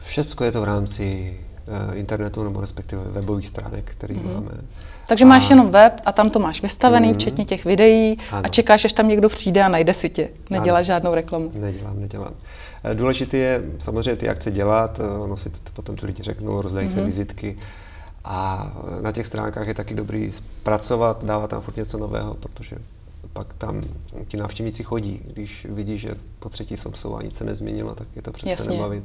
Všecko 0.00 0.44
je 0.44 0.52
to 0.52 0.60
v 0.60 0.64
rámci 0.64 1.36
uh, 1.90 1.98
internetu 1.98 2.44
nebo 2.44 2.60
respektive 2.60 3.02
webových 3.04 3.48
stránek, 3.48 3.84
které 3.84 4.14
mm. 4.14 4.34
máme. 4.34 4.50
Takže 5.06 5.24
máš 5.24 5.46
a... 5.46 5.48
jenom 5.50 5.70
web 5.70 6.00
a 6.04 6.12
tam 6.12 6.30
to 6.30 6.38
máš 6.38 6.62
vystavený, 6.62 7.08
mm. 7.08 7.14
včetně 7.14 7.44
těch 7.44 7.64
videí 7.64 8.18
ano. 8.30 8.42
a 8.44 8.48
čekáš, 8.48 8.84
až 8.84 8.92
tam 8.92 9.08
někdo 9.08 9.28
přijde 9.28 9.62
a 9.62 9.68
najde 9.68 9.94
si 9.94 10.10
tě. 10.10 10.28
Neděláš 10.50 10.88
ano. 10.88 10.94
žádnou 10.94 11.14
reklamu. 11.14 11.50
Nedělám, 11.54 12.00
nedělám. 12.00 12.32
Důležité 12.94 13.36
je 13.36 13.62
samozřejmě 13.78 14.16
ty 14.16 14.28
akce 14.28 14.50
dělat, 14.50 15.00
ono 15.20 15.36
si 15.36 15.50
to 15.50 15.72
potom 15.72 15.96
ty 15.96 16.06
lidi 16.06 16.22
řeknou, 16.22 16.62
rozdají 16.62 16.88
mm-hmm. 16.88 16.94
se 16.94 17.04
vizitky 17.04 17.58
a 18.24 18.72
na 19.00 19.12
těch 19.12 19.26
stránkách 19.26 19.66
je 19.66 19.74
taky 19.74 19.94
dobrý 19.94 20.32
pracovat, 20.62 21.24
dávat 21.24 21.50
tam 21.50 21.60
furt 21.60 21.76
něco 21.76 21.98
nového, 21.98 22.34
protože 22.34 22.76
pak 23.32 23.54
tam 23.58 23.82
ti 24.28 24.36
návštěvníci 24.36 24.82
chodí. 24.82 25.20
Když 25.32 25.66
vidí, 25.70 25.98
že 25.98 26.14
po 26.38 26.48
třetí 26.48 26.76
jsou 26.76 27.16
a 27.16 27.22
nic 27.22 27.36
se 27.36 27.44
nezměnilo, 27.44 27.94
tak 27.94 28.08
je 28.16 28.22
to 28.22 28.32
přestane 28.32 28.78
bavit. 28.78 29.04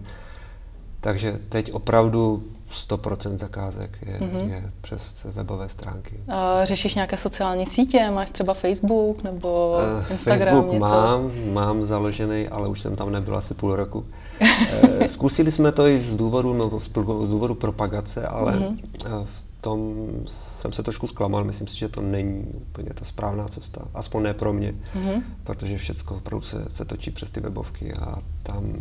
Takže 1.02 1.40
teď 1.50 1.74
opravdu 1.74 2.44
100% 2.72 3.38
zakázek 3.38 3.98
je, 4.06 4.20
mm-hmm. 4.20 4.50
je 4.50 4.72
přes 4.82 5.26
webové 5.26 5.70
stránky. 5.70 6.20
A 6.28 6.66
řešíš 6.66 6.96
nějaké 6.96 7.18
sociální 7.18 7.66
sítě? 7.66 8.12
Máš 8.12 8.30
třeba 8.30 8.54
Facebook 8.54 9.24
nebo 9.24 9.78
uh, 10.00 10.12
Instagram? 10.12 10.56
Facebook 10.56 10.74
něco? 10.74 10.88
mám, 10.88 11.32
mám 11.54 11.86
založený, 11.86 12.48
ale 12.48 12.68
už 12.68 12.82
jsem 12.82 12.96
tam 12.96 13.12
nebyl 13.12 13.38
asi 13.38 13.54
půl 13.54 13.76
roku. 13.76 14.06
uh, 14.42 15.04
zkusili 15.06 15.52
jsme 15.52 15.72
to 15.72 15.88
i 15.88 16.00
z 16.00 16.16
důvodu, 16.16 16.54
no, 16.54 16.80
z 17.26 17.30
důvodu 17.30 17.56
propagace, 17.56 18.28
ale 18.28 18.54
mm-hmm. 18.54 19.26
v 19.26 19.62
tom 19.62 20.10
jsem 20.26 20.74
se 20.74 20.84
trošku 20.84 21.08
zklamal. 21.08 21.44
Myslím 21.44 21.68
si, 21.68 21.78
že 21.78 21.90
to 21.90 22.02
není 22.02 22.44
úplně 22.44 22.90
ta 22.94 23.06
správná 23.06 23.48
cesta. 23.48 23.82
Aspoň 23.94 24.24
ne 24.24 24.34
pro 24.34 24.54
mě, 24.54 24.72
mm-hmm. 24.72 25.22
protože 25.44 25.78
všechno 25.78 26.18
opravdu 26.18 26.46
se, 26.46 26.66
se 26.70 26.86
točí 26.86 27.12
přes 27.12 27.32
ty 27.32 27.40
webovky 27.40 27.94
a 27.94 28.20
tam, 28.44 28.74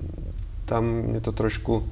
tam 0.67 0.85
mě 0.85 1.21
to 1.21 1.33
trošku 1.33 1.83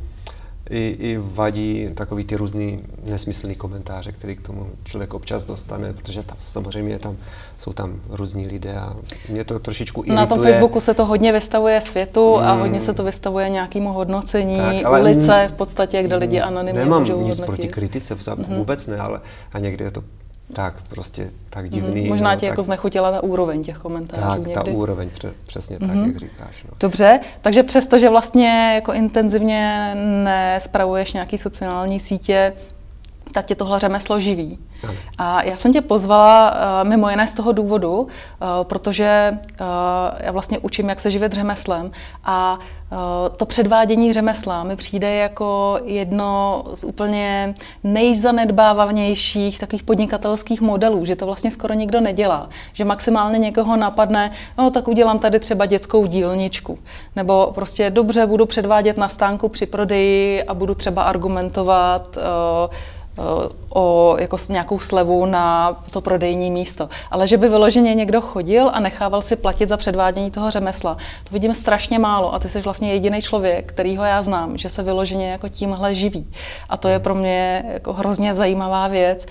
i, 0.70 0.96
i 0.98 1.16
vadí 1.18 1.88
takový 1.94 2.24
ty 2.24 2.36
různý 2.36 2.80
nesmyslný 3.04 3.54
komentáře, 3.54 4.12
který 4.12 4.36
k 4.36 4.40
tomu 4.40 4.66
člověk 4.84 5.14
občas 5.14 5.44
dostane, 5.44 5.92
protože 5.92 6.22
tam 6.22 6.36
samozřejmě 6.40 6.98
tam, 6.98 7.16
jsou 7.58 7.72
tam 7.72 8.00
různí 8.08 8.46
lidé 8.46 8.74
a 8.74 8.96
mě 9.28 9.44
to 9.44 9.58
trošičku 9.58 10.00
irituje. 10.00 10.16
Na 10.16 10.26
tom 10.26 10.42
Facebooku 10.42 10.80
se 10.80 10.94
to 10.94 11.06
hodně 11.06 11.32
vystavuje 11.32 11.80
světu 11.80 12.38
a 12.38 12.54
mm. 12.54 12.60
hodně 12.60 12.80
se 12.80 12.94
to 12.94 13.04
vystavuje 13.04 13.48
nějakému 13.48 13.92
hodnocení 13.92 14.56
tak, 14.56 14.84
ale 14.84 15.00
ulice 15.00 15.48
v 15.52 15.56
podstatě, 15.56 16.02
kde 16.02 16.16
lidi 16.16 16.40
anonymně 16.40 16.80
Nemám 16.80 17.02
nic 17.04 17.12
hodnotit. 17.12 17.46
proti 17.46 17.68
kritice, 17.68 18.16
vůbec 18.56 18.86
ne, 18.86 18.98
ale 18.98 19.20
a 19.52 19.58
někdy 19.58 19.84
je 19.84 19.90
to 19.90 20.04
tak 20.52 20.74
prostě 20.88 21.30
tak 21.50 21.68
divný. 21.70 22.02
Mm, 22.02 22.08
možná 22.08 22.30
no, 22.30 22.40
tě 22.40 22.46
tak, 22.46 22.50
jako 22.50 22.62
znechutila 22.62 23.12
ta 23.12 23.22
úroveň 23.22 23.62
těch 23.62 23.78
komentářů 23.78 24.22
Tak, 24.22 24.38
někdy. 24.38 24.54
ta 24.54 24.64
úroveň, 24.64 25.10
pře, 25.10 25.32
přesně 25.46 25.76
mm-hmm. 25.76 25.86
tak, 25.86 26.06
jak 26.06 26.16
říkáš. 26.16 26.64
No. 26.64 26.70
Dobře, 26.80 27.20
takže 27.40 27.62
přesto, 27.62 27.98
že 27.98 28.08
vlastně 28.08 28.72
jako 28.74 28.92
intenzivně 28.92 29.94
nespravuješ 30.24 31.12
nějaký 31.12 31.38
sociální 31.38 32.00
sítě, 32.00 32.52
tak 33.34 33.46
tě 33.46 33.54
tohle 33.54 33.80
řemeslo 33.80 34.20
živí. 34.20 34.58
Ano. 34.84 34.94
A 35.18 35.42
já 35.42 35.56
jsem 35.56 35.72
tě 35.72 35.80
pozvala 35.80 36.50
uh, 36.50 36.88
mimo 36.88 37.10
jiné 37.10 37.26
z 37.26 37.34
toho 37.34 37.52
důvodu, 37.52 38.00
uh, 38.00 38.08
protože 38.62 39.38
uh, 39.60 39.66
já 40.20 40.32
vlastně 40.32 40.58
učím, 40.58 40.88
jak 40.88 41.00
se 41.00 41.10
živit 41.10 41.32
řemeslem 41.32 41.90
a 42.24 42.58
to 43.36 43.46
předvádění 43.46 44.12
řemesla 44.12 44.64
mi 44.64 44.76
přijde 44.76 45.14
jako 45.14 45.78
jedno 45.84 46.64
z 46.74 46.84
úplně 46.84 47.54
nejzanedbávanějších 47.84 49.58
takových 49.58 49.82
podnikatelských 49.82 50.60
modelů, 50.60 51.04
že 51.04 51.16
to 51.16 51.26
vlastně 51.26 51.50
skoro 51.50 51.74
nikdo 51.74 52.00
nedělá. 52.00 52.48
Že 52.72 52.84
maximálně 52.84 53.38
někoho 53.38 53.76
napadne, 53.76 54.30
no 54.58 54.70
tak 54.70 54.88
udělám 54.88 55.18
tady 55.18 55.40
třeba 55.40 55.66
dětskou 55.66 56.06
dílničku. 56.06 56.78
Nebo 57.16 57.52
prostě 57.54 57.90
dobře 57.90 58.26
budu 58.26 58.46
předvádět 58.46 58.96
na 58.96 59.08
stánku 59.08 59.48
při 59.48 59.66
prodeji 59.66 60.42
a 60.42 60.54
budu 60.54 60.74
třeba 60.74 61.02
argumentovat 61.02 62.16
uh, 62.16 62.22
o 63.68 64.16
jako 64.18 64.36
nějakou 64.48 64.78
slevu 64.78 65.26
na 65.26 65.72
to 65.90 66.00
prodejní 66.00 66.50
místo. 66.50 66.88
Ale 67.10 67.26
že 67.26 67.36
by 67.36 67.48
vyloženě 67.48 67.94
někdo 67.94 68.20
chodil 68.20 68.70
a 68.72 68.80
nechával 68.80 69.22
si 69.22 69.36
platit 69.36 69.68
za 69.68 69.76
předvádění 69.76 70.30
toho 70.30 70.50
řemesla, 70.50 70.94
to 70.94 71.32
vidím 71.32 71.54
strašně 71.54 71.98
málo 71.98 72.34
a 72.34 72.38
ty 72.38 72.48
jsi 72.48 72.60
vlastně 72.60 72.92
jediný 72.92 73.22
člověk, 73.22 73.72
kterýho 73.72 74.04
já 74.04 74.22
znám, 74.22 74.58
že 74.58 74.68
se 74.68 74.82
vyloženě 74.82 75.30
jako 75.30 75.48
tímhle 75.48 75.94
živí. 75.94 76.30
A 76.68 76.76
to 76.76 76.88
je 76.88 76.98
pro 76.98 77.14
mě 77.14 77.64
jako 77.72 77.92
hrozně 77.92 78.34
zajímavá 78.34 78.88
věc. 78.88 79.26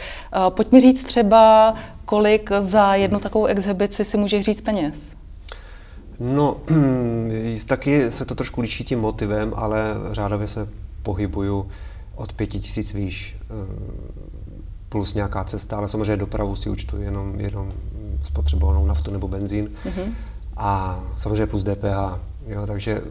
Pojď 0.49 0.71
mi 0.71 0.79
říct 0.79 1.03
třeba, 1.03 1.75
kolik 2.05 2.49
za 2.59 2.95
jednu 2.95 3.19
takovou 3.19 3.45
exhibici 3.45 4.05
si 4.05 4.17
může 4.17 4.43
říct 4.43 4.61
peněz? 4.61 5.11
No, 6.19 6.57
taky 7.67 8.11
se 8.11 8.25
to 8.25 8.35
trošku 8.35 8.61
liší 8.61 8.83
tím 8.83 8.99
motivem, 8.99 9.53
ale 9.55 9.79
řádově 10.11 10.47
se 10.47 10.67
pohybuju 11.03 11.67
od 12.15 12.33
pěti 12.33 12.59
tisíc 12.59 12.93
výš 12.93 13.35
eh, 13.41 14.23
plus 14.89 15.13
nějaká 15.13 15.43
cesta, 15.43 15.77
ale 15.77 15.89
samozřejmě 15.89 16.17
dopravu 16.17 16.55
si 16.55 16.69
účtuji 16.69 17.03
jenom, 17.03 17.39
jenom 17.39 17.71
spotřebovanou 18.23 18.85
naftu 18.85 19.11
nebo 19.11 19.27
benzín. 19.27 19.69
Mm-hmm. 19.85 20.13
A 20.57 21.03
samozřejmě 21.17 21.47
plus 21.47 21.63
DPH. 21.63 22.19
Jo, 22.47 22.67
takže, 22.67 23.01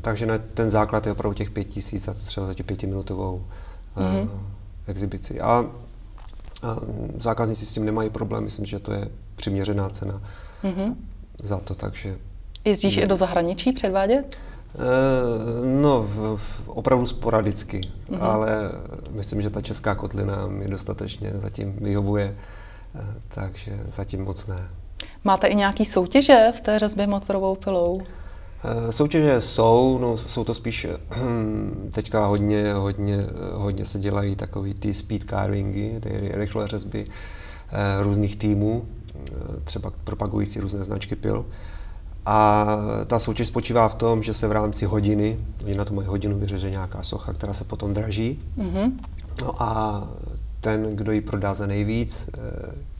takže 0.00 0.26
na 0.26 0.38
ten 0.38 0.70
základ 0.70 1.06
je 1.06 1.12
opravdu 1.12 1.34
těch 1.34 1.50
pět 1.50 1.64
tisíc 1.64 2.08
a 2.08 2.14
to 2.14 2.20
třeba 2.20 2.46
za 2.46 2.54
tě 2.54 2.62
pětiminutovou 2.62 3.44
mm-hmm. 3.96 4.22
uh, 4.22 4.30
exibici. 4.86 5.40
A, 5.40 5.64
a 6.62 6.76
zákazníci 7.18 7.66
s 7.66 7.74
tím 7.74 7.84
nemají 7.84 8.10
problém, 8.10 8.44
myslím, 8.44 8.66
že 8.66 8.78
to 8.78 8.92
je 8.92 9.08
přiměřená 9.36 9.88
cena 9.88 10.22
mm-hmm. 10.64 10.94
za 11.42 11.58
to, 11.58 11.74
takže... 11.74 12.16
Jezdíš 12.64 12.96
i 12.96 13.06
do 13.06 13.16
zahraničí 13.16 13.72
předvádět? 13.72 14.36
Eh, 14.74 15.66
no, 15.80 16.08
opravdu 16.66 17.06
sporadicky, 17.06 17.80
mm-hmm. 17.80 18.18
ale 18.20 18.70
myslím, 19.10 19.42
že 19.42 19.50
ta 19.50 19.60
česká 19.60 19.94
kotlina 19.94 20.46
mi 20.46 20.68
dostatečně 20.68 21.30
zatím 21.34 21.72
vyhovuje, 21.72 22.36
eh, 22.94 23.00
takže 23.28 23.80
zatím 23.92 24.24
moc 24.24 24.46
ne. 24.46 24.68
Máte 25.24 25.46
i 25.46 25.54
nějaký 25.54 25.84
soutěže 25.84 26.52
v 26.56 26.60
té 26.60 26.78
řezbě 26.78 27.06
motorovou 27.06 27.54
pilou? 27.54 28.02
Eh, 28.64 28.92
soutěže 28.92 29.40
jsou, 29.40 29.98
no, 29.98 30.16
jsou 30.16 30.44
to 30.44 30.54
spíš 30.54 30.86
teďka 31.94 32.26
hodně, 32.26 32.72
hodně, 32.72 33.16
hodně 33.52 33.84
se 33.84 33.98
dělají 33.98 34.36
takový 34.36 34.74
ty 34.74 34.94
speed 34.94 35.30
carvingy, 35.30 36.00
ty 36.00 36.30
rychlé 36.34 36.68
řezby 36.68 37.06
různých 38.00 38.36
týmů, 38.36 38.84
třeba 39.64 39.92
propagující 40.04 40.60
různé 40.60 40.84
značky 40.84 41.16
pil. 41.16 41.46
A 42.26 42.66
ta 43.06 43.18
soutěž 43.18 43.48
spočívá 43.48 43.88
v 43.88 43.94
tom, 43.94 44.22
že 44.22 44.34
se 44.34 44.48
v 44.48 44.52
rámci 44.52 44.84
hodiny, 44.84 45.38
oni 45.64 45.74
na 45.74 45.84
to 45.84 45.94
mají 45.94 46.08
hodinu, 46.08 46.38
vyřeže 46.38 46.70
nějaká 46.70 47.02
socha, 47.02 47.32
která 47.32 47.52
se 47.52 47.64
potom 47.64 47.94
draží. 47.94 48.40
Mm-hmm. 48.58 48.92
No 49.42 49.62
a 49.62 50.02
ten, 50.60 50.96
kdo 50.96 51.12
ji 51.12 51.20
prodá 51.20 51.54
za 51.54 51.66
nejvíc, 51.66 52.28
eh, 52.34 52.40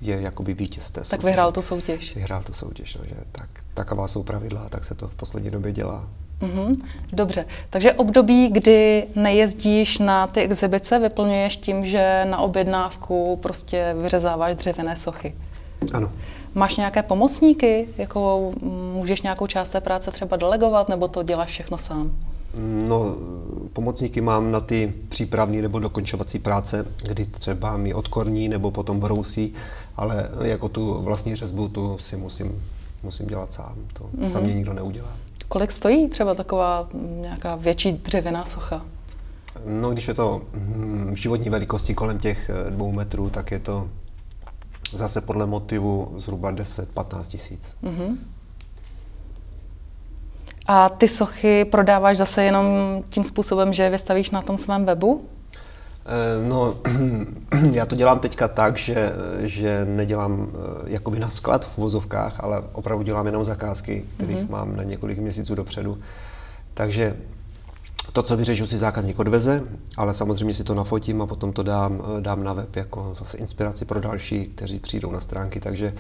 je 0.01 0.21
jakoby 0.21 0.55
vítěz 0.55 0.91
té 0.91 1.01
soutěže. 1.01 1.11
Tak 1.11 1.23
vyhrál 1.23 1.53
tu 1.53 1.63
soutěž. 1.63 2.15
Vyhrál 2.15 2.43
tu 2.43 2.53
soutěž, 2.53 2.95
no, 2.95 3.05
že 3.09 3.15
tak, 3.33 3.49
taková 3.75 4.09
jsou 4.09 4.23
pravidla, 4.23 4.69
tak 4.69 4.85
se 4.85 4.95
to 4.95 5.09
v 5.09 5.15
poslední 5.15 5.51
době 5.51 5.73
dělá. 5.73 6.09
Mm-hmm. 6.41 6.77
Dobře, 7.13 7.45
takže 7.71 7.93
období, 7.93 8.49
kdy 8.49 9.07
nejezdíš 9.17 9.99
na 9.99 10.27
ty 10.27 10.41
exibice, 10.41 10.99
vyplňuješ 10.99 11.57
tím, 11.57 11.85
že 11.87 12.25
na 12.31 12.39
objednávku 12.39 13.39
prostě 13.43 13.97
vyřezáváš 14.03 14.57
dřevěné 14.57 14.97
sochy. 14.97 15.35
Ano. 15.93 16.13
Máš 16.55 16.77
nějaké 16.77 17.03
pomocníky? 17.03 17.89
Jako 17.99 18.53
můžeš 18.95 19.23
nějakou 19.23 19.47
část 19.47 19.71
té 19.71 19.81
práce 19.81 20.11
třeba 20.11 20.37
delegovat, 20.37 20.89
nebo 20.89 21.09
to 21.09 21.23
děláš 21.23 21.49
všechno 21.49 21.79
sám? 21.79 22.13
No, 22.89 23.17
pomocníky 23.73 24.21
mám 24.21 24.53
na 24.53 24.61
ty 24.61 24.93
přípravné 25.09 25.63
nebo 25.63 25.79
dokončovací 25.79 26.39
práce, 26.39 26.87
kdy 27.09 27.27
třeba 27.27 27.77
mi 27.77 27.95
odkorní 27.95 28.49
nebo 28.49 28.71
potom 28.71 29.01
brousí, 29.01 29.55
ale 29.97 30.29
jako 30.43 30.69
tu 30.69 31.03
vlastní 31.03 31.37
řezbu 31.37 31.69
tu 31.69 31.99
si 31.99 32.17
musím, 32.17 32.63
musím 33.03 33.27
dělat 33.27 33.53
sám. 33.53 33.75
To 33.93 34.05
mm-hmm. 34.05 34.31
za 34.31 34.41
mě 34.41 34.55
nikdo 34.55 34.73
neudělá. 34.73 35.09
Kolik 35.49 35.73
stojí 35.73 36.09
třeba 36.09 36.35
taková 36.35 36.89
nějaká 37.21 37.57
větší 37.57 37.93
dřevěná 37.93 38.45
socha? 38.45 38.83
No, 39.67 39.91
když 39.91 40.09
je 40.09 40.15
to 40.15 40.43
v 41.11 41.15
životní 41.15 41.51
velikosti 41.51 41.95
kolem 41.95 42.19
těch 42.19 42.51
dvou 42.71 42.93
metrů, 42.93 43.31
tak 43.31 43.51
je 43.51 43.59
to 43.59 43.89
Zase 44.93 45.21
podle 45.21 45.47
motivu 45.47 46.15
zhruba 46.17 46.53
10-15 46.53 47.25
tisíc. 47.25 47.75
Mm-hmm. 47.83 48.17
A 50.67 50.89
ty 50.89 51.09
sochy 51.09 51.65
prodáváš 51.65 52.17
zase 52.17 52.45
jenom 52.45 52.67
tím 53.09 53.25
způsobem, 53.25 53.73
že 53.73 53.83
je 53.83 53.91
vystavíš 53.91 54.31
na 54.31 54.43
tom 54.43 54.59
svém 54.59 54.85
webu? 54.85 55.25
Eh, 56.07 56.49
no, 56.49 56.75
já 57.73 57.87
to 57.87 57.97
dělám 57.97 58.19
teďka 58.19 58.49
tak, 58.49 58.79
že, 58.79 59.13
že 59.41 59.85
nedělám 59.85 60.49
eh, 60.49 60.57
jakoby 60.87 61.19
na 61.19 61.29
sklad 61.29 61.65
v 61.65 61.79
vozovkách, 61.79 62.41
ale 62.41 62.63
opravdu 62.73 63.05
dělám 63.05 63.27
jenom 63.27 63.45
zakázky, 63.45 64.05
kterých 64.17 64.37
mm-hmm. 64.37 64.51
mám 64.51 64.77
na 64.77 64.83
několik 64.83 65.19
měsíců 65.19 65.55
dopředu. 65.55 65.99
Takže 66.75 67.17
to, 68.13 68.23
co 68.23 68.37
vyřežu, 68.37 68.67
si 68.67 68.79
zákazník 68.79 69.19
odveze, 69.19 69.63
ale 69.97 70.15
samozřejmě 70.15 70.55
si 70.55 70.65
to 70.65 70.75
nafotím 70.75 71.23
a 71.23 71.27
potom 71.27 71.53
to 71.53 71.63
dám, 71.63 72.03
dám 72.21 72.45
na 72.45 72.53
web 72.53 72.77
jako 72.77 73.15
zase 73.19 73.39
inspiraci 73.39 73.85
pro 73.85 74.01
další, 74.01 74.45
kteří 74.45 74.79
přijdou 74.79 75.11
na 75.11 75.21
stránky, 75.21 75.61
takže 75.61 75.95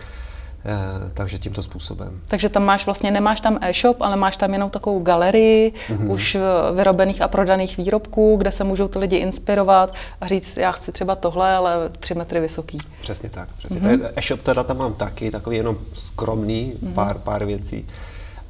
eh, 0.64 1.11
takže 1.14 1.38
tímto 1.38 1.62
způsobem. 1.62 2.21
Takže 2.28 2.49
tam 2.49 2.64
máš 2.64 2.87
vlastně, 2.87 3.11
nemáš 3.11 3.40
tam 3.40 3.59
e-shop, 3.61 4.02
ale 4.02 4.16
máš 4.16 4.37
tam 4.37 4.52
jenom 4.52 4.71
takovou 4.71 5.02
galerii 5.02 5.73
mm-hmm. 5.73 6.11
už 6.11 6.37
vyrobených 6.75 7.23
a 7.23 7.28
prodaných 7.28 7.76
výrobků, 7.76 8.37
kde 8.37 8.52
se 8.52 8.64
můžou 8.64 8.88
ty 8.88 8.99
lidi 8.99 9.16
inspirovat 9.16 9.95
a 10.21 10.26
říct, 10.26 10.57
já 10.57 10.73
chci 10.73 10.92
třeba 10.92 11.14
tohle, 11.14 11.54
ale 11.54 11.90
tři 12.00 12.14
metry 12.14 12.40
vysoký. 12.40 12.78
Přesně 13.00 13.28
tak. 13.28 13.49
Přesně. 13.57 13.81
Mm-hmm. 13.81 14.11
E-shop 14.16 14.42
teda 14.42 14.64
tam 14.64 14.78
mám 14.78 14.95
taky, 14.95 15.31
takový 15.31 15.57
jenom 15.57 15.76
skromný, 15.95 16.73
mm-hmm. 16.73 16.92
pár, 16.92 17.19
pár 17.19 17.45
věcí 17.45 17.87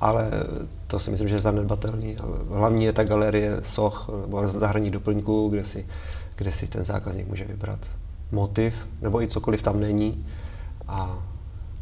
ale 0.02 0.30
to 0.86 0.98
si 0.98 1.10
myslím, 1.10 1.28
že 1.28 1.34
je 1.34 1.40
zanedbatelný. 1.40 2.16
Hlavní 2.50 2.84
je 2.84 2.92
ta 2.92 3.04
galerie 3.04 3.56
soch 3.62 4.10
nebo 4.20 4.48
zahraničních 4.48 4.92
doplňků, 4.92 5.48
kde 5.48 5.64
si, 5.64 5.86
kde 6.36 6.52
si 6.52 6.66
ten 6.66 6.84
zákazník 6.84 7.28
může 7.28 7.44
vybrat 7.44 7.78
motiv, 8.32 8.74
nebo 9.02 9.22
i 9.22 9.28
cokoliv 9.28 9.62
tam 9.62 9.80
není 9.80 10.26
a 10.88 11.18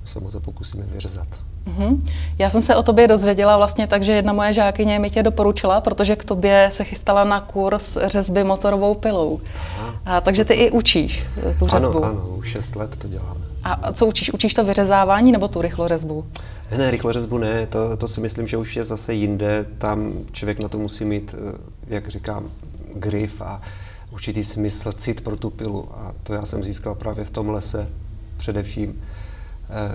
se 0.05 0.21
mu 0.21 0.31
to 0.31 0.41
pokusíme 0.41 0.85
vyřezat. 0.93 1.29
Mhm. 1.67 2.07
Já 2.39 2.51
jsem 2.51 2.63
se 2.63 2.77
o 2.77 2.83
tobě 2.83 3.09
dozvěděla 3.09 3.57
vlastně 3.57 3.87
tak, 3.87 4.03
že 4.03 4.13
jedna 4.13 4.33
moje 4.33 4.53
žákyně 4.53 4.99
mi 4.99 5.11
tě 5.11 5.23
doporučila, 5.23 5.81
protože 5.81 6.17
k 6.17 6.25
tobě 6.25 6.69
se 6.73 6.85
chystala 6.85 7.25
na 7.25 7.41
kurz 7.41 7.97
řezby 8.07 8.45
motorovou 8.45 8.95
pilou. 8.95 9.41
Aha. 9.79 9.95
A, 10.05 10.21
takže 10.21 10.45
ty 10.45 10.55
i 10.55 10.71
učíš 10.71 11.25
eh, 11.51 11.55
tu 11.59 11.69
řezbu. 11.69 12.05
Ano, 12.05 12.05
ano, 12.05 12.29
už 12.37 12.49
6 12.49 12.77
let 12.77 12.97
to 12.97 13.09
děláme. 13.09 13.41
A 13.65 13.93
co 13.93 14.07
učíš? 14.07 14.33
Učíš 14.33 14.55
to 14.55 14.65
vyřezávání 14.65 15.33
nebo 15.33 15.49
tu 15.49 15.63
rychlořezbu? 15.63 16.25
Ne, 16.35 16.60
ne, 16.79 16.91
rychlořezbu 16.91 17.39
ne, 17.39 17.67
to, 17.67 17.97
to 17.97 18.09
si 18.09 18.21
myslím, 18.21 18.47
že 18.47 18.57
už 18.57 18.77
je 18.77 18.85
zase 18.85 19.15
jinde. 19.15 19.67
Tam 19.79 20.13
člověk 20.33 20.59
na 20.59 20.69
to 20.69 20.79
musí 20.79 21.05
mít, 21.05 21.35
eh, 21.35 21.59
jak 21.87 22.09
říkám, 22.09 22.51
grif 22.95 23.43
a 23.43 23.63
určitý 24.11 24.45
smysl, 24.45 24.93
cit 24.93 25.21
pro 25.21 25.37
tu 25.37 25.51
pilu. 25.51 25.89
A 25.93 26.15
to 26.23 26.35
já 26.35 26.47
jsem 26.47 26.65
získal 26.65 26.95
právě 26.95 27.25
v 27.25 27.31
tom 27.31 27.51
lese, 27.51 27.89
především 28.37 29.03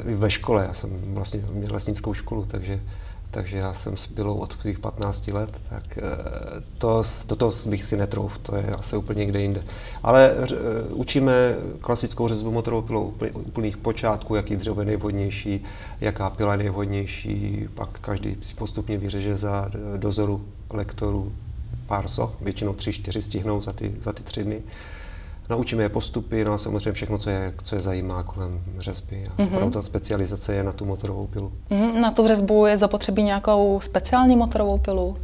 eh, 0.08 0.16
ve 0.16 0.32
škole. 0.32 0.66
Já 0.68 0.74
jsem 0.74 0.90
vlastně 1.14 1.40
měl 1.52 1.74
lesnickou 1.74 2.14
školu, 2.14 2.46
takže, 2.46 2.80
takže 3.36 3.58
já 3.58 3.74
jsem 3.74 3.98
s 3.98 4.08
pilou 4.08 4.36
od 4.38 4.54
svých 4.54 4.80
15 4.80 5.28
let, 5.28 5.50
tak 5.70 5.98
eh, 5.98 6.02
to, 6.78 7.04
do 7.28 7.36
toho 7.36 7.52
bych 7.66 7.84
si 7.84 7.98
netrouf, 7.98 8.38
to 8.38 8.56
je 8.56 8.64
asi 8.64 8.98
úplně 8.98 9.20
někde 9.20 9.42
jinde. 9.42 9.64
Ale 10.04 10.32
eh, 10.32 10.48
učíme 10.94 11.56
klasickou 11.82 12.28
řezbu 12.28 12.52
motorovou 12.52 12.82
pilou 12.82 13.12
úpl- 13.12 13.32
úplných 13.34 13.78
počátků, 13.78 14.36
jaký 14.36 14.56
dřevo 14.56 14.82
je 14.82 14.86
nejvhodnější, 14.86 15.64
jaká 16.02 16.30
pila 16.30 16.54
je 16.54 16.58
nejvhodnější, 16.58 17.68
pak 17.74 18.00
každý 18.00 18.38
si 18.42 18.54
postupně 18.54 18.98
vyřeže 18.98 19.38
za 19.38 19.70
eh, 19.74 19.98
dozoru 19.98 20.46
lektorů 20.70 21.32
pár 21.88 22.08
soch, 22.08 22.42
většinou 22.42 22.74
tři, 22.74 22.94
čtyři 22.94 23.22
stihnou 23.22 23.62
za 23.62 23.74
ty, 23.74 23.96
za 24.02 24.14
ty 24.14 24.24
tři 24.24 24.44
dny. 24.44 24.62
Naučíme 25.50 25.84
je 25.84 25.90
postupy, 25.90 26.46
no 26.46 26.54
a 26.54 26.58
samozřejmě 26.58 26.92
všechno, 26.92 27.18
co 27.18 27.30
je, 27.30 27.54
co 27.64 27.76
je 27.76 27.82
zajímá 27.82 28.24
kolem 28.24 28.62
řezby. 28.80 29.24
A 29.28 29.42
mm-hmm. 29.42 29.48
opravdu 29.48 29.72
ta 29.72 29.82
specializace 29.82 30.56
je 30.56 30.64
na 30.64 30.72
tu 30.72 30.86
motorovou 30.86 31.28
pilu. 31.28 31.52
Mhm. 31.70 32.02
Na 32.02 32.12
tu 32.12 32.28
řezbu 32.28 32.66
je 32.66 32.78
zapotřebí 32.78 33.24
nějakou 33.24 33.80
speciální 33.84 34.36
motorovou 34.36 34.78
pilu? 34.78 35.18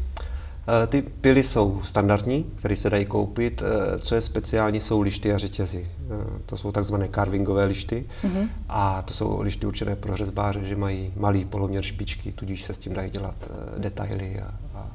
Eh, 0.84 0.88
Ty 0.88 1.02
pily 1.02 1.44
jsou 1.44 1.82
standardní, 1.84 2.44
které 2.56 2.76
se 2.76 2.90
dají 2.90 3.06
koupit. 3.06 3.62
Eh, 3.66 4.00
Co 4.00 4.16
je 4.16 4.22
speciální, 4.22 4.82
jsou 4.82 5.02
lišty 5.02 5.34
a 5.34 5.38
řetězy. 5.38 5.88
Eh, 5.88 6.40
To 6.46 6.58
jsou 6.58 6.72
takzvané 6.72 7.10
carvingové 7.16 7.66
lišty. 7.66 8.06
Mm-hmm. 8.24 8.48
A 8.70 9.02
to 9.02 9.14
jsou 9.14 9.42
lišty 9.42 9.66
určené 9.68 9.96
pro 9.96 10.16
řezbáře, 10.18 10.66
že 10.66 10.76
mají 10.76 11.14
malý 11.16 11.46
poloměr 11.46 11.84
špičky, 11.84 12.32
tudíž 12.32 12.64
se 12.64 12.74
s 12.74 12.78
tím 12.78 12.94
dají 12.94 13.10
dělat 13.12 13.36
detaily 13.78 14.40
a, 14.40 14.54
a, 14.76 14.88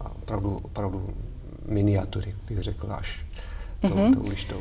a 0.00 0.10
opravdu, 0.22 0.60
opravdu 0.62 1.10
miniatury, 1.68 2.34
bych 2.48 2.62
řekl, 2.62 2.86
až 2.90 3.26
mm-hmm. 3.90 4.14
tou 4.14 4.30
lištou. 4.30 4.60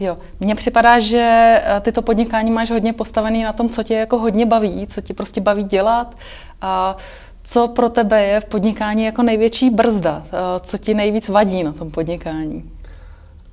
Jo, 0.00 0.18
mně 0.40 0.54
připadá, 0.54 1.00
že 1.00 1.18
eh, 1.64 1.80
ty 1.80 1.92
to 1.92 2.02
podnikání 2.02 2.50
máš 2.50 2.70
hodně 2.70 2.92
postavený 2.92 3.42
na 3.42 3.52
tom, 3.52 3.68
co 3.68 3.82
tě 3.82 3.94
jako 3.94 4.18
hodně 4.18 4.46
baví, 4.46 4.86
co 4.86 5.00
tě 5.00 5.14
prostě 5.14 5.40
baví 5.40 5.64
dělat 5.64 6.16
a 6.60 6.96
co 7.42 7.68
pro 7.68 7.88
tebe 7.88 8.22
je 8.22 8.40
v 8.40 8.44
podnikání 8.44 9.04
jako 9.04 9.22
největší 9.22 9.70
brzda, 9.70 10.22
eh, 10.26 10.30
co 10.60 10.78
ti 10.78 10.94
nejvíc 10.94 11.28
vadí 11.28 11.62
na 11.62 11.72
tom 11.72 11.90
podnikání. 11.90 12.70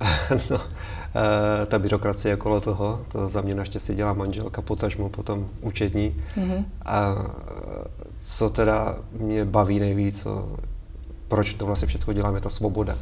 no, 0.50 0.60
eh, 0.60 1.66
ta 1.66 1.78
byrokracie 1.78 2.34
okolo 2.34 2.60
toho, 2.60 3.00
to 3.12 3.28
za 3.28 3.40
mě 3.40 3.54
naštěstí 3.54 3.94
dělá 3.94 4.12
manželka, 4.12 4.62
potažmo 4.62 5.08
potom 5.08 5.48
účetní. 5.60 6.22
Mm-hmm. 6.36 6.64
A 6.84 7.14
co 8.18 8.50
teda 8.50 8.96
mě 9.12 9.44
baví 9.44 9.80
nejvíc, 9.80 10.22
co, 10.22 10.48
proč 11.28 11.54
to 11.54 11.66
vlastně 11.66 11.88
všechno 11.88 12.12
dělám, 12.12 12.34
je 12.34 12.40
ta 12.40 12.48
svoboda. 12.48 12.98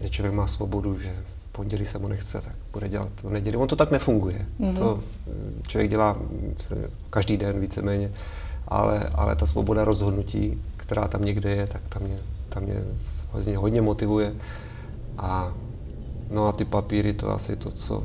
Že 0.00 0.10
člověk 0.10 0.34
má 0.34 0.46
svobodu, 0.46 0.98
že 0.98 1.16
v 1.48 1.52
pondělí 1.52 1.86
se 1.86 1.98
mu 1.98 2.08
nechce, 2.08 2.40
tak 2.40 2.54
bude 2.72 2.88
dělat 2.88 3.08
v 3.22 3.30
neděli. 3.30 3.56
On 3.56 3.68
to 3.68 3.76
tak 3.76 3.90
nefunguje. 3.90 4.46
Mm-hmm. 4.60 4.76
To 4.76 5.00
eh, 5.26 5.62
člověk 5.68 5.90
dělá 5.90 6.12
mm, 6.12 6.54
se- 6.60 6.90
každý 7.10 7.36
den 7.36 7.60
víceméně, 7.60 8.12
ale, 8.68 9.10
ale 9.14 9.36
ta 9.36 9.46
svoboda 9.46 9.84
rozhodnutí, 9.84 10.62
která 10.76 11.08
tam 11.08 11.24
někde 11.24 11.50
je, 11.50 11.66
tak 11.66 11.82
tam 11.88 12.02
mě, 12.02 12.18
tam 12.48 12.62
mě 12.62 12.82
hodně, 13.30 13.56
hodně 13.56 13.82
motivuje. 13.82 14.34
A 15.18 15.52
no 16.30 16.46
a 16.46 16.52
ty 16.52 16.64
papíry, 16.64 17.12
to 17.12 17.30
asi 17.30 17.56
to, 17.56 17.70
co... 17.70 18.04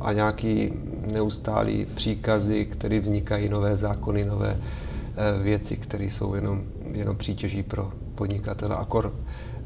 A 0.00 0.12
nějaký 0.12 0.72
neustálý 1.12 1.86
příkazy, 1.86 2.64
které 2.66 3.00
vznikají, 3.00 3.48
nové 3.48 3.76
zákony, 3.76 4.24
nové 4.24 4.56
eh, 4.56 5.42
věci, 5.42 5.76
které 5.76 6.04
jsou 6.04 6.34
jenom, 6.34 6.62
jenom 6.92 7.16
přítěží 7.16 7.62
pro 7.62 7.92
podnikatele. 8.14 8.76
Akor 8.76 9.12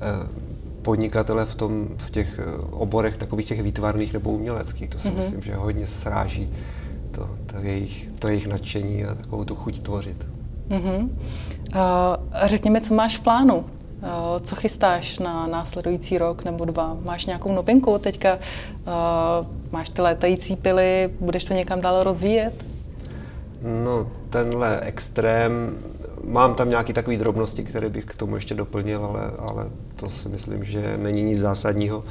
eh, 0.01 0.29
podnikatele 0.85 1.47
v, 1.47 1.55
tom, 1.55 1.89
v 1.97 2.11
těch 2.11 2.39
eh, 2.39 2.43
oborech 2.71 3.17
takových 3.17 3.47
těch 3.47 3.63
výtvarných 3.63 4.13
nebo 4.13 4.31
uměleckých, 4.31 4.89
to 4.89 4.99
si 4.99 5.09
mm-hmm. 5.09 5.17
myslím, 5.17 5.43
že 5.43 5.55
hodně 5.55 5.87
sráží 5.87 6.51
to, 7.11 7.29
to, 7.47 7.57
jejich, 7.59 8.09
to 8.19 8.29
jejich 8.29 8.47
nadšení 8.47 9.05
a 9.05 9.15
takovou 9.15 9.45
tu 9.45 9.55
chuť 9.55 9.81
tvořit. 9.81 10.27
Uh-huh. 10.69 11.09
A 11.73 12.47
řekni 12.47 12.71
mi, 12.71 12.81
co 12.81 12.95
máš 12.95 13.17
v 13.17 13.21
plánu? 13.21 13.65
A 14.03 14.41
Co 14.41 14.57
chystáš 14.57 15.19
na 15.19 15.47
následující 15.47 16.19
rok 16.19 16.45
nebo 16.45 16.65
dva? 16.65 16.97
Máš 17.05 17.27
nějakou 17.27 17.53
novinku 17.53 17.99
teďka? 17.99 18.39
Máš 19.73 19.89
ty 19.89 20.03
létající 20.03 20.57
pily? 20.57 21.11
Budeš 21.21 21.45
to 21.45 21.55
někam 21.55 21.81
dál 21.81 22.03
rozvíjet? 22.03 22.65
No, 23.85 24.11
tenhle 24.31 24.81
extrém, 24.81 25.79
mám 26.25 26.55
tam 26.55 26.71
nějaké 26.71 26.93
takové 26.93 27.17
drobnosti, 27.17 27.65
které 27.65 27.89
bych 27.89 28.05
k 28.05 28.17
tomu 28.17 28.35
ještě 28.35 28.55
doplnil, 28.55 29.05
ale, 29.05 29.31
ale 29.39 29.71
to 29.97 30.11
si 30.11 30.29
myslím, 30.29 30.65
že 30.65 30.99
není 30.99 31.23
nic 31.23 31.39
zásadního. 31.39 32.05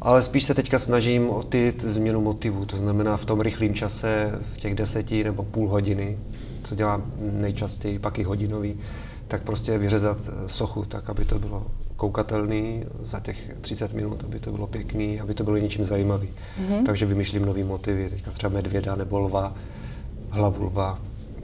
Ale 0.00 0.22
spíš 0.22 0.44
se 0.44 0.54
teďka 0.54 0.78
snažím 0.78 1.30
o 1.30 1.42
ty 1.42 1.74
změnu 1.78 2.20
motivu, 2.20 2.64
to 2.64 2.76
znamená 2.76 3.16
v 3.16 3.24
tom 3.24 3.40
rychlém 3.40 3.74
čase, 3.74 4.38
v 4.52 4.56
těch 4.56 4.74
deseti 4.74 5.24
nebo 5.24 5.42
půl 5.42 5.68
hodiny, 5.68 6.18
co 6.62 6.74
dělám 6.74 7.12
nejčastěji, 7.18 7.98
pak 7.98 8.18
i 8.18 8.22
hodinový, 8.22 8.80
tak 9.28 9.42
prostě 9.42 9.78
vyřezat 9.78 10.18
sochu 10.46 10.84
tak, 10.84 11.10
aby 11.10 11.24
to 11.24 11.38
bylo 11.38 11.66
koukatelný 11.96 12.84
za 13.02 13.20
těch 13.20 13.50
30 13.60 13.92
minut, 13.92 14.24
aby 14.24 14.38
to 14.38 14.52
bylo 14.52 14.66
pěkný, 14.66 15.20
aby 15.20 15.34
to 15.34 15.44
bylo 15.44 15.56
něčím 15.56 15.84
zajímavý. 15.84 16.28
Mm-hmm. 16.28 16.84
Takže 16.86 17.06
vymýšlím 17.06 17.44
nový 17.44 17.64
motivy, 17.64 18.10
teďka 18.10 18.30
třeba 18.30 18.52
medvěda 18.52 18.94
nebo 18.94 19.18
lva, 19.18 19.54
hlavu 20.30 20.64
lva, 20.64 20.98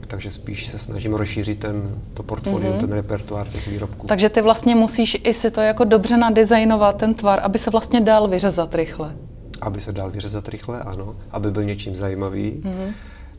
takže 0.07 0.31
spíš 0.31 0.67
se 0.67 0.77
snažím 0.77 1.13
rozšířit 1.13 1.59
ten, 1.59 2.01
to 2.13 2.23
portfolio, 2.23 2.73
mm-hmm. 2.73 2.79
ten 2.79 2.91
repertoár 2.91 3.47
těch 3.47 3.67
výrobků. 3.67 4.07
Takže 4.07 4.29
ty 4.29 4.41
vlastně 4.41 4.75
musíš 4.75 5.17
i 5.23 5.33
si 5.33 5.51
to 5.51 5.61
jako 5.61 5.83
dobře 5.83 6.17
nadizajnovat, 6.17 6.97
ten 6.97 7.13
tvar, 7.13 7.39
aby 7.43 7.59
se 7.59 7.69
vlastně 7.69 8.01
dal 8.01 8.27
vyřezat 8.27 8.75
rychle. 8.75 9.15
Aby 9.61 9.81
se 9.81 9.91
dal 9.91 10.09
vyřezat 10.09 10.49
rychle, 10.49 10.81
ano, 10.81 11.15
aby 11.31 11.51
byl 11.51 11.63
něčím 11.63 11.95
zajímavý, 11.95 12.51
mm-hmm. 12.51 12.93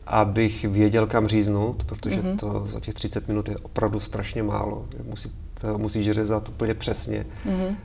abych 0.07 0.65
věděl, 0.65 1.07
kam 1.07 1.27
říznout, 1.27 1.83
protože 1.83 2.21
mm-hmm. 2.21 2.35
to 2.35 2.65
za 2.65 2.79
těch 2.79 2.93
30 2.93 3.27
minut 3.27 3.49
je 3.49 3.57
opravdu 3.57 3.99
strašně 3.99 4.43
málo. 4.43 4.85
Musí, 5.03 5.31
to 5.61 5.77
musíš 5.77 6.11
řezat 6.11 6.49
úplně 6.49 6.73
přesně, 6.73 7.25
mm-hmm. 7.45 7.75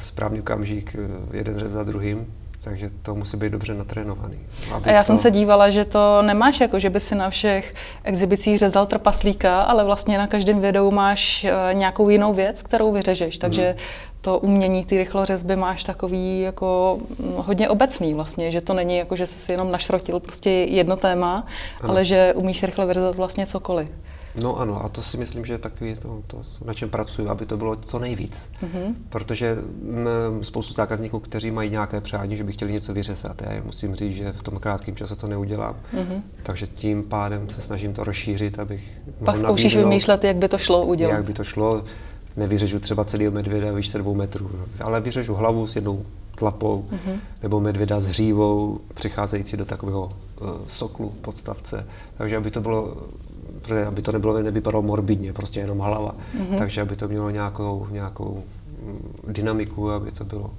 v 0.00 0.06
správný 0.06 0.40
okamžik, 0.40 0.96
eh, 0.98 1.36
jeden 1.36 1.58
řez 1.58 1.70
za 1.70 1.84
druhým, 1.84 2.26
takže 2.60 2.90
to 3.02 3.14
musí 3.14 3.36
být 3.36 3.52
dobře 3.52 3.74
natrénovaný. 3.74 4.38
Aby 4.72 4.90
A 4.90 4.92
já 4.92 5.02
to... 5.02 5.06
jsem 5.06 5.18
se 5.18 5.30
dívala, 5.30 5.70
že 5.70 5.84
to 5.84 6.22
nemáš 6.22 6.60
jako, 6.60 6.78
že 6.78 6.90
by 6.90 7.00
si 7.00 7.14
na 7.14 7.30
všech 7.30 7.74
exhibicích 8.04 8.58
řezal 8.58 8.86
trpaslíka, 8.86 9.62
ale 9.62 9.84
vlastně 9.84 10.18
na 10.18 10.26
každém 10.26 10.60
videu 10.60 10.90
máš 10.90 11.44
eh, 11.44 11.74
nějakou 11.74 12.08
jinou 12.08 12.34
věc, 12.34 12.62
kterou 12.62 12.92
vyřežeš. 12.92 13.38
Takže 13.38 13.74
to 14.20 14.38
umění 14.38 14.84
ty 14.84 14.98
rychlořezby 14.98 15.56
máš 15.56 15.84
takový 15.84 16.40
jako 16.40 16.98
hodně 17.36 17.68
obecný 17.68 18.14
vlastně, 18.14 18.50
že 18.50 18.60
to 18.60 18.74
není 18.74 18.96
jako, 18.96 19.16
že 19.16 19.26
jsi 19.26 19.38
si 19.38 19.52
jenom 19.52 19.72
našrotil 19.72 20.20
prostě 20.20 20.50
jedno 20.50 20.96
téma, 20.96 21.46
Ano. 21.82 21.90
ale 21.92 22.04
že 22.04 22.32
umíš 22.36 22.62
rychle 22.62 22.86
vyřezat 22.86 23.16
vlastně 23.16 23.46
cokoliv. 23.46 23.88
No 24.40 24.58
ano, 24.60 24.84
a 24.84 24.88
to 24.88 25.02
si 25.02 25.16
myslím, 25.16 25.44
že 25.44 25.52
je 25.52 25.58
takový 25.58 25.94
to, 25.94 26.22
to 26.26 26.42
na 26.64 26.74
čem 26.74 26.90
pracuji, 26.90 27.28
aby 27.28 27.46
to 27.46 27.56
bylo 27.56 27.76
co 27.76 27.98
nejvíc. 27.98 28.50
Mm-hmm. 28.62 28.94
Protože 29.08 29.56
m, 30.30 30.44
spoustu 30.44 30.74
zákazníků, 30.74 31.18
kteří 31.20 31.50
mají 31.50 31.70
nějaké 31.70 32.00
přání, 32.00 32.36
že 32.36 32.44
by 32.44 32.52
chtěli 32.52 32.72
něco 32.72 32.94
vyřezat, 32.94 33.42
já 33.42 33.52
jim 33.52 33.64
musím 33.64 33.94
říct, 33.94 34.16
že 34.16 34.32
v 34.32 34.42
tom 34.42 34.58
krátkém 34.58 34.96
čase 34.96 35.16
to 35.16 35.28
neudělám. 35.28 35.76
Mm-hmm. 35.94 36.22
Takže 36.42 36.66
tím 36.66 37.02
pádem 37.02 37.48
se 37.48 37.60
snažím 37.60 37.94
to 37.94 38.04
rozšířit, 38.04 38.58
abych 38.58 38.92
Pak 39.24 39.36
zkoušíš 39.36 39.76
vymýšlet, 39.76 40.24
jak 40.24 40.36
by 40.36 40.48
to 40.48 40.58
šlo 40.58 40.86
udělat. 40.86 41.12
jak 41.12 41.24
by 41.24 41.34
to 41.34 41.44
šlo. 41.44 41.84
Nevyřežu 42.36 42.80
třeba 42.80 43.04
celého 43.04 43.32
medvěda 43.32 43.72
výšce 43.72 43.98
dvou 43.98 44.14
metrů, 44.14 44.50
no. 44.52 44.86
ale 44.86 45.00
vyřežu 45.00 45.34
hlavu 45.34 45.66
s 45.66 45.74
jednou 45.76 46.04
tlapou, 46.34 46.84
mm-hmm. 46.90 47.18
nebo 47.42 47.60
medvěda 47.60 48.00
s 48.00 48.06
hřívou, 48.06 48.80
přicházející 48.94 49.56
do 49.56 49.64
takového 49.64 50.12
uh, 50.40 50.48
soklu, 50.66 51.14
podstavce. 51.20 51.86
Takže 52.18 52.36
aby 52.36 52.50
to 52.50 52.60
bylo 52.60 52.96
protože 53.68 53.86
aby 53.86 54.02
to 54.02 54.12
nebylo, 54.12 54.42
nevypadalo 54.42 54.82
morbidně, 54.82 55.32
prostě 55.32 55.60
jenom 55.60 55.78
hlava. 55.78 56.14
Mm-hmm. 56.38 56.58
Takže 56.58 56.80
aby 56.80 56.96
to 56.96 57.08
mělo 57.08 57.30
nějakou, 57.30 57.86
nějakou 57.90 58.42
mm, 58.82 59.12
dynamiku, 59.28 59.90
aby 59.90 60.12
to 60.12 60.24
bylo 60.24 60.50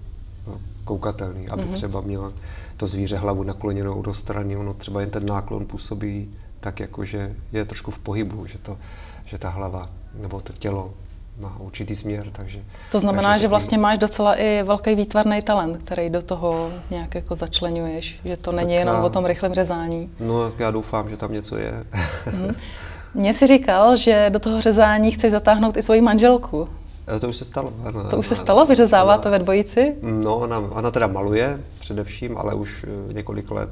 no, 0.48 0.60
koukatelný, 0.84 1.48
aby 1.50 1.64
mm-hmm. 1.64 1.74
třeba 1.74 2.02
mělo 2.02 2.34
to 2.78 2.88
zvíře 2.88 3.18
hlavu 3.18 3.44
nakloněnou 3.44 4.02
do 4.02 4.14
strany, 4.14 4.58
ono 4.58 4.74
třeba 4.74 5.02
jen 5.02 5.10
ten 5.10 5.26
náklon 5.26 5.66
působí 5.66 6.36
tak, 6.60 6.80
jako 6.80 7.06
že 7.06 7.36
je 7.52 7.66
trošku 7.66 7.92
v 7.92 8.00
pohybu, 8.00 8.46
že, 8.46 8.58
to, 8.58 8.78
že 9.26 9.38
ta 9.38 9.50
hlava 9.50 9.90
nebo 10.22 10.42
to 10.42 10.54
tělo 10.54 10.94
má 11.40 11.56
určitý 11.60 11.96
směr, 11.96 12.28
takže... 12.32 12.60
To 12.92 13.00
znamená, 13.00 13.30
takže 13.30 13.42
že 13.42 13.48
vlastně 13.48 13.78
máš 13.78 13.98
docela 13.98 14.36
i 14.36 14.64
velký 14.64 14.96
výtvarný 14.96 15.42
talent, 15.42 15.84
který 15.84 16.10
do 16.10 16.22
toho 16.22 16.72
nějak 16.90 17.16
jako 17.16 17.36
začlenuješ, 17.36 18.20
že 18.26 18.38
to 18.38 18.52
není 18.52 18.74
Tak 18.74 18.80
jenom 18.80 18.96
já- 18.96 19.04
o 19.04 19.10
tom 19.10 19.26
rychlém 19.26 19.54
řezání. 19.54 20.10
No, 20.20 20.52
já 20.60 20.72
doufám, 20.72 21.10
že 21.10 21.18
tam 21.18 21.34
něco 21.34 21.58
je. 21.58 21.86
Mně 23.14 23.34
si 23.34 23.48
říkal, 23.48 23.96
že 23.96 24.30
do 24.30 24.40
toho 24.40 24.62
řezání 24.62 25.12
chceš 25.12 25.32
zatáhnout 25.32 25.78
i 25.78 25.82
svoji 25.82 26.02
manželku. 26.02 26.68
Eh, 27.16 27.20
to 27.20 27.30
už 27.30 27.38
se 27.38 27.46
stalo. 27.46 27.74
Ano, 27.86 28.10
To 28.10 28.18
už 28.18 28.28
se 28.28 28.36
stalo? 28.36 28.66
Vyřezává 28.66 29.14
ona- 29.14 29.24
to 29.24 29.30
ve 29.32 29.40
dvojici? 29.40 29.96
No, 30.02 30.36
ona, 30.36 30.60
ona 30.60 30.92
teda 30.92 31.08
maluje 31.08 31.60
především, 31.80 32.38
ale 32.38 32.54
už 32.54 32.86
eh, 33.10 33.14
několik 33.14 33.52
let 33.52 33.70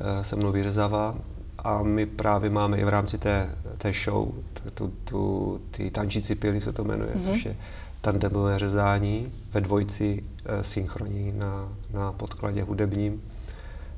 eh, 0.00 0.24
se 0.24 0.36
mnou 0.36 0.52
vyřezává. 0.52 1.14
A 1.58 1.82
my 1.82 2.06
právě 2.06 2.50
máme 2.50 2.76
i 2.78 2.84
v 2.84 2.88
rámci 2.88 3.18
té, 3.18 3.48
té 3.78 3.92
show, 4.04 4.28
tu, 4.74 4.92
tu, 5.04 5.60
ty 5.70 5.90
tančící 5.90 6.34
pily 6.34 6.60
se 6.60 6.72
to 6.72 6.84
jmenuje, 6.84 7.10
mm-hmm. 7.14 7.32
což 7.32 7.44
je 7.44 7.56
tandemové 8.00 8.58
řezání 8.58 9.32
ve 9.52 9.60
dvojici 9.60 10.24
synchronní 10.60 11.32
na, 11.36 11.68
na 11.92 12.12
podkladě 12.12 12.62
hudebním. 12.62 13.22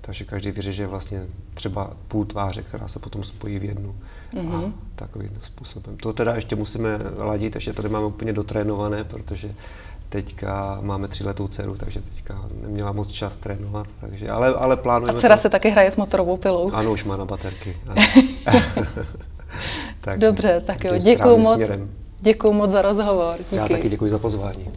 Takže 0.07 0.25
každý 0.25 0.51
vyřeže 0.51 0.87
vlastně 0.87 1.23
třeba 1.55 1.91
půl 2.09 2.25
tváře, 2.25 2.63
která 2.63 2.89
se 2.89 2.99
potom 2.99 3.25
spojí 3.25 3.59
v 3.59 3.65
jednu. 3.65 3.95
Mm-hmm. 4.35 4.65
A 4.67 4.73
takovým 4.95 5.31
způsobem. 5.41 5.97
To 5.97 6.13
teda 6.13 6.35
ještě 6.35 6.57
musíme 6.57 6.99
ladit, 7.17 7.55
ještě 7.55 7.73
to 7.73 7.83
nemáme 7.83 8.07
úplně 8.07 8.33
dotrénované, 8.33 9.05
protože 9.05 9.55
teďka 10.09 10.79
máme 10.81 11.09
tříletou 11.09 11.49
dceru, 11.49 11.77
takže 11.77 12.01
teďka 12.01 12.49
neměla 12.63 12.93
moc 12.93 13.11
čas 13.11 13.37
trénovat, 13.37 13.87
takže, 14.01 14.31
ale, 14.31 14.55
ale 14.55 14.75
A 14.75 14.77
plánujeme 14.77 15.19
dcera 15.19 15.37
to. 15.37 15.43
se 15.43 15.49
taky 15.49 15.71
hraje 15.71 15.91
s 15.91 15.97
motorovou 15.97 16.37
pilou. 16.37 16.71
Ano, 16.73 16.93
už 16.93 17.05
má 17.05 17.17
na 17.17 17.25
baterky. 17.25 17.77
Tak 20.01 20.19
Dobře, 20.19 20.63
tak 20.67 20.85
jo, 20.85 21.01
správným 21.01 21.41
moc. 21.41 21.55
Směrem. 21.55 21.91
Děkuju 22.21 22.53
moc 22.53 22.71
za 22.71 22.83
rozhovor. 22.83 23.37
Díky. 23.39 23.57
Já 23.57 23.69
taky 23.69 23.89
děkuji 23.89 24.11
za 24.11 24.19
pozvání. 24.19 24.71